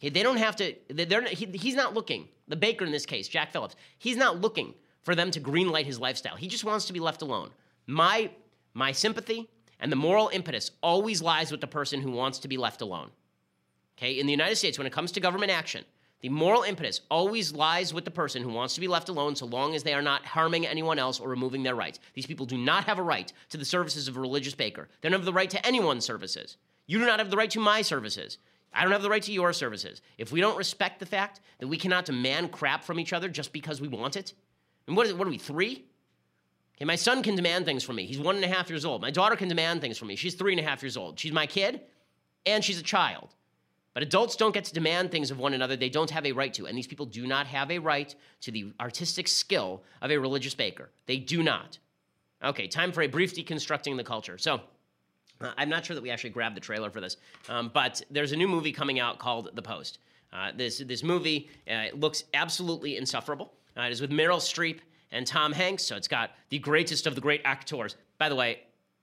[0.00, 3.28] Okay, they don't have to, they're, he, he's not looking, the baker in this case,
[3.28, 6.36] Jack Phillips, he's not looking for them to greenlight his lifestyle.
[6.36, 7.50] He just wants to be left alone.
[7.86, 8.30] My,
[8.72, 9.48] my sympathy
[9.82, 13.10] and the moral impetus always lies with the person who wants to be left alone.
[13.98, 15.84] Okay, in the United States, when it comes to government action,
[16.20, 19.44] the moral impetus always lies with the person who wants to be left alone so
[19.44, 21.98] long as they are not harming anyone else or removing their rights.
[22.14, 24.88] These people do not have a right to the services of a religious baker.
[25.00, 26.56] They don't have the right to anyone's services.
[26.86, 28.38] You do not have the right to my services.
[28.72, 30.00] I don't have the right to your services.
[30.16, 33.52] If we don't respect the fact that we cannot demand crap from each other just
[33.52, 34.32] because we want it,
[34.86, 35.18] and what is it?
[35.18, 35.84] What are we, three?
[36.84, 38.06] My son can demand things from me.
[38.06, 39.02] He's one and a half years old.
[39.02, 40.16] My daughter can demand things from me.
[40.16, 41.18] She's three and a half years old.
[41.18, 41.80] She's my kid,
[42.44, 43.34] and she's a child.
[43.94, 46.52] But adults don't get to demand things of one another they don't have a right
[46.54, 46.66] to.
[46.66, 50.54] And these people do not have a right to the artistic skill of a religious
[50.54, 50.90] baker.
[51.06, 51.78] They do not.
[52.42, 54.38] Okay, time for a brief deconstructing the culture.
[54.38, 54.60] So,
[55.40, 57.16] uh, I'm not sure that we actually grabbed the trailer for this,
[57.48, 59.98] um, but there's a new movie coming out called The Post.
[60.32, 63.52] Uh, this, this movie uh, looks absolutely insufferable.
[63.76, 64.78] Uh, it is with Meryl Streep
[65.12, 67.96] and Tom Hanks, so it's got the greatest of the great actors.
[68.18, 68.60] By the way,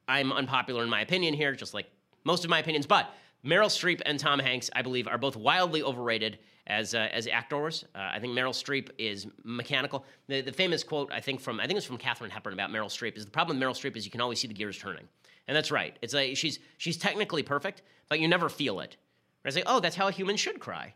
[0.07, 1.87] I'm unpopular in my opinion here, just like
[2.23, 3.13] most of my opinions, but
[3.45, 7.85] Meryl Streep and Tom Hanks, I believe, are both wildly overrated as uh, as actors.
[7.95, 10.05] Uh, I think Meryl Streep is mechanical.
[10.27, 12.87] The, the famous quote, I think from I think it's from Katharine Hepburn about Meryl
[12.87, 15.07] Streep is the problem with Meryl Streep is you can always see the gears turning,
[15.47, 15.97] and that's right.
[16.01, 18.97] It's like she's she's technically perfect, but you never feel it.
[19.45, 20.93] It's like, oh, that's how a human should cry.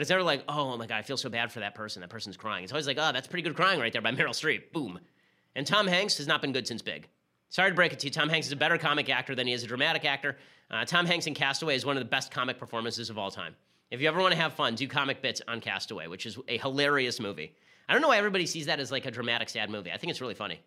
[0.00, 2.00] But it's never like, oh my god, I feel so bad for that person.
[2.00, 2.64] That person's crying.
[2.64, 4.72] It's always like, oh, that's pretty good crying right there by Meryl Streep.
[4.72, 4.98] Boom.
[5.54, 7.06] And Tom Hanks has not been good since Big.
[7.50, 9.52] Sorry to break it to you, Tom Hanks is a better comic actor than he
[9.52, 10.38] is a dramatic actor.
[10.70, 13.54] Uh, Tom Hanks in Castaway is one of the best comic performances of all time.
[13.90, 16.56] If you ever want to have fun, do comic bits on Castaway, which is a
[16.56, 17.54] hilarious movie.
[17.86, 19.92] I don't know why everybody sees that as like a dramatic, sad movie.
[19.92, 20.62] I think it's really funny.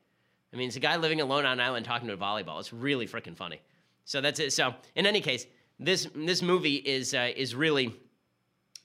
[0.54, 2.60] I mean, it's a guy living alone on an island talking to a volleyball.
[2.60, 3.62] It's really freaking funny.
[4.06, 4.54] So that's it.
[4.54, 5.48] So in any case,
[5.80, 7.96] this this movie is uh, is really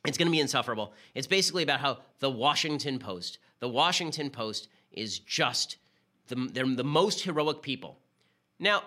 [0.08, 0.92] it's going to be insufferable.
[1.14, 5.76] It's basically about how the Washington Post, the Washington Post is just
[6.28, 7.98] the, they're the most heroic people.
[8.58, 8.82] Now,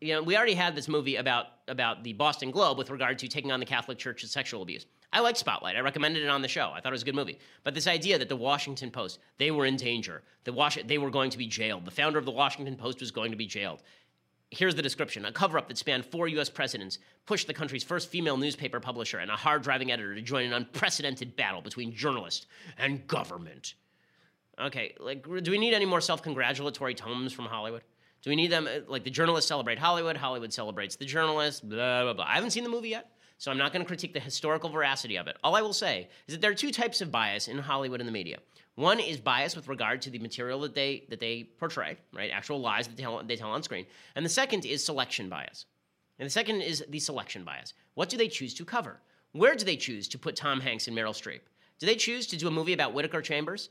[0.00, 3.28] you know, we already had this movie about about the Boston Globe with regard to
[3.28, 4.86] taking on the Catholic Church and sexual abuse.
[5.12, 5.76] I like Spotlight.
[5.76, 6.70] I recommended it on the show.
[6.74, 7.38] I thought it was a good movie.
[7.64, 11.10] But this idea that the Washington Post, they were in danger, the Was- they were
[11.10, 11.84] going to be jailed.
[11.84, 13.82] The founder of the Washington Post was going to be jailed.
[14.56, 16.48] Here's the description a cover up that spanned four U.S.
[16.48, 20.46] presidents pushed the country's first female newspaper publisher and a hard driving editor to join
[20.46, 22.46] an unprecedented battle between journalist
[22.78, 23.74] and government.
[24.58, 27.82] Okay, like, do we need any more self congratulatory tomes from Hollywood?
[28.22, 28.66] Do we need them?
[28.66, 32.24] uh, Like, the journalists celebrate Hollywood, Hollywood celebrates the journalists, blah, blah, blah.
[32.26, 35.16] I haven't seen the movie yet, so I'm not going to critique the historical veracity
[35.16, 35.36] of it.
[35.44, 38.08] All I will say is that there are two types of bias in Hollywood and
[38.08, 38.38] the media.
[38.76, 42.30] One is bias with regard to the material that they that they portray, right?
[42.30, 43.86] Actual lies that they tell, they tell on screen.
[44.14, 45.66] And the second is selection bias.
[46.18, 47.74] And the second is the selection bias.
[47.94, 49.00] What do they choose to cover?
[49.32, 51.40] Where do they choose to put Tom Hanks and Meryl Streep?
[51.78, 53.68] Do they choose to do a movie about Whittaker Chambers?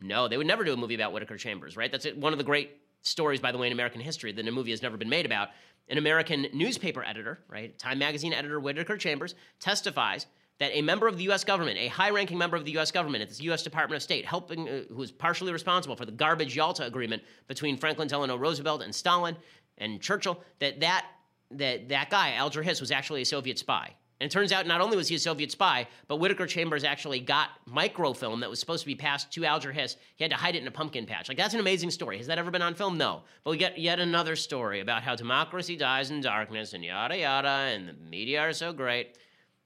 [0.00, 1.92] No, they would never do a movie about Whittaker Chambers, right?
[1.92, 4.70] That's one of the great stories, by the way, in American history that a movie
[4.70, 5.50] has never been made about.
[5.92, 10.24] An American newspaper editor, right, Time magazine editor Whittaker Chambers, testifies
[10.58, 11.44] that a member of the U.S.
[11.44, 12.90] government, a high-ranking member of the U.S.
[12.90, 13.62] government at the U.S.
[13.62, 17.76] Department of State, helping, uh, who was partially responsible for the garbage Yalta agreement between
[17.76, 19.36] Franklin Delano Roosevelt and Stalin
[19.76, 21.04] and Churchill, that that
[21.50, 23.94] that that guy Alger Hiss was actually a Soviet spy.
[24.22, 27.18] And it turns out not only was he a Soviet spy, but Whittaker Chambers actually
[27.18, 29.96] got microfilm that was supposed to be passed to Alger Hiss.
[30.14, 31.28] He had to hide it in a pumpkin patch.
[31.28, 32.18] Like, that's an amazing story.
[32.18, 32.96] Has that ever been on film?
[32.96, 33.22] No.
[33.42, 37.48] But we get yet another story about how democracy dies in darkness and yada yada,
[37.48, 39.18] and the media are so great.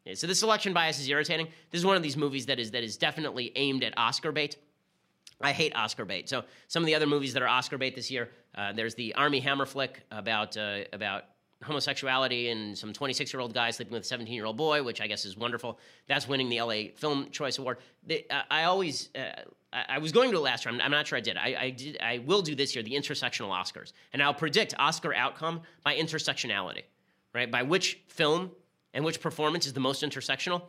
[0.07, 1.49] Yeah, So this selection bias is irritating.
[1.71, 4.57] This is one of these movies that is that is definitely aimed at Oscar bait.
[5.39, 6.31] I hate Oscar bait.
[6.31, 9.13] So some of the other movies that are Oscar bait this year, uh, there's the
[9.17, 11.25] Armie Hammer flick about uh, about
[11.65, 15.01] homosexuality and some 26 year old guy sleeping with a 17 year old boy, which
[15.01, 15.79] I guess is wonderful.
[16.07, 17.79] That's winning the LA Film Choice Award.
[18.11, 19.43] Uh, I always, uh,
[19.73, 20.75] I, was going to last year.
[20.75, 21.37] I'm, I'm not sure I did.
[21.37, 21.99] I, I did.
[22.01, 26.83] I will do this year the intersectional Oscars, and I'll predict Oscar outcome by intersectionality,
[27.35, 27.51] right?
[27.51, 28.51] By which film
[28.93, 30.63] and which performance is the most intersectional.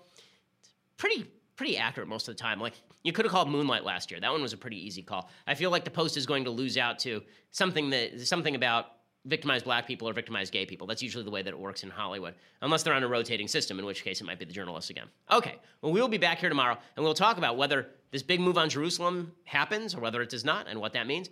[0.60, 1.28] It's pretty
[1.58, 2.60] pretty accurate most of the time.
[2.60, 2.74] Like
[3.04, 4.20] you could have called Moonlight last year.
[4.20, 5.30] That one was a pretty easy call.
[5.48, 8.97] I feel like the Post is going to lose out to something that something about
[9.26, 10.88] victimized black people or victimized gay people.
[10.88, 13.80] That's usually the way that it works in Hollywood, unless they're on a rotating system,
[13.80, 15.08] in which case it might be the journalists again.
[15.32, 18.58] Okay, well, we'll be back here tomorrow and we'll talk about whether this big move
[18.58, 21.30] on Jerusalem happens or whether it does not and what that means.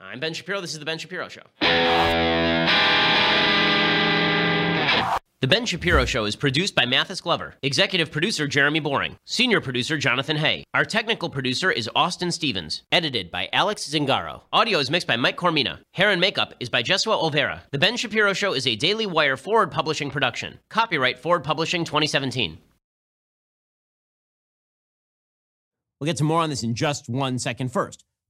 [0.00, 0.60] I'm Ben Shapiro.
[0.60, 1.42] This is The Ben Shapiro Show.
[5.44, 9.98] The Ben Shapiro Show is produced by Mathis Glover, executive producer Jeremy Boring, senior producer
[9.98, 10.64] Jonathan Hay.
[10.72, 14.40] Our technical producer is Austin Stevens, edited by Alex Zingaro.
[14.54, 15.80] Audio is mixed by Mike Coromina.
[15.92, 17.60] Hair and makeup is by Jesua Olvera.
[17.72, 20.60] The Ben Shapiro Show is a Daily Wire Forward Publishing production.
[20.70, 22.56] Copyright Forward Publishing 2017.
[26.00, 27.70] We'll get to more on this in just one second.
[27.70, 28.02] First,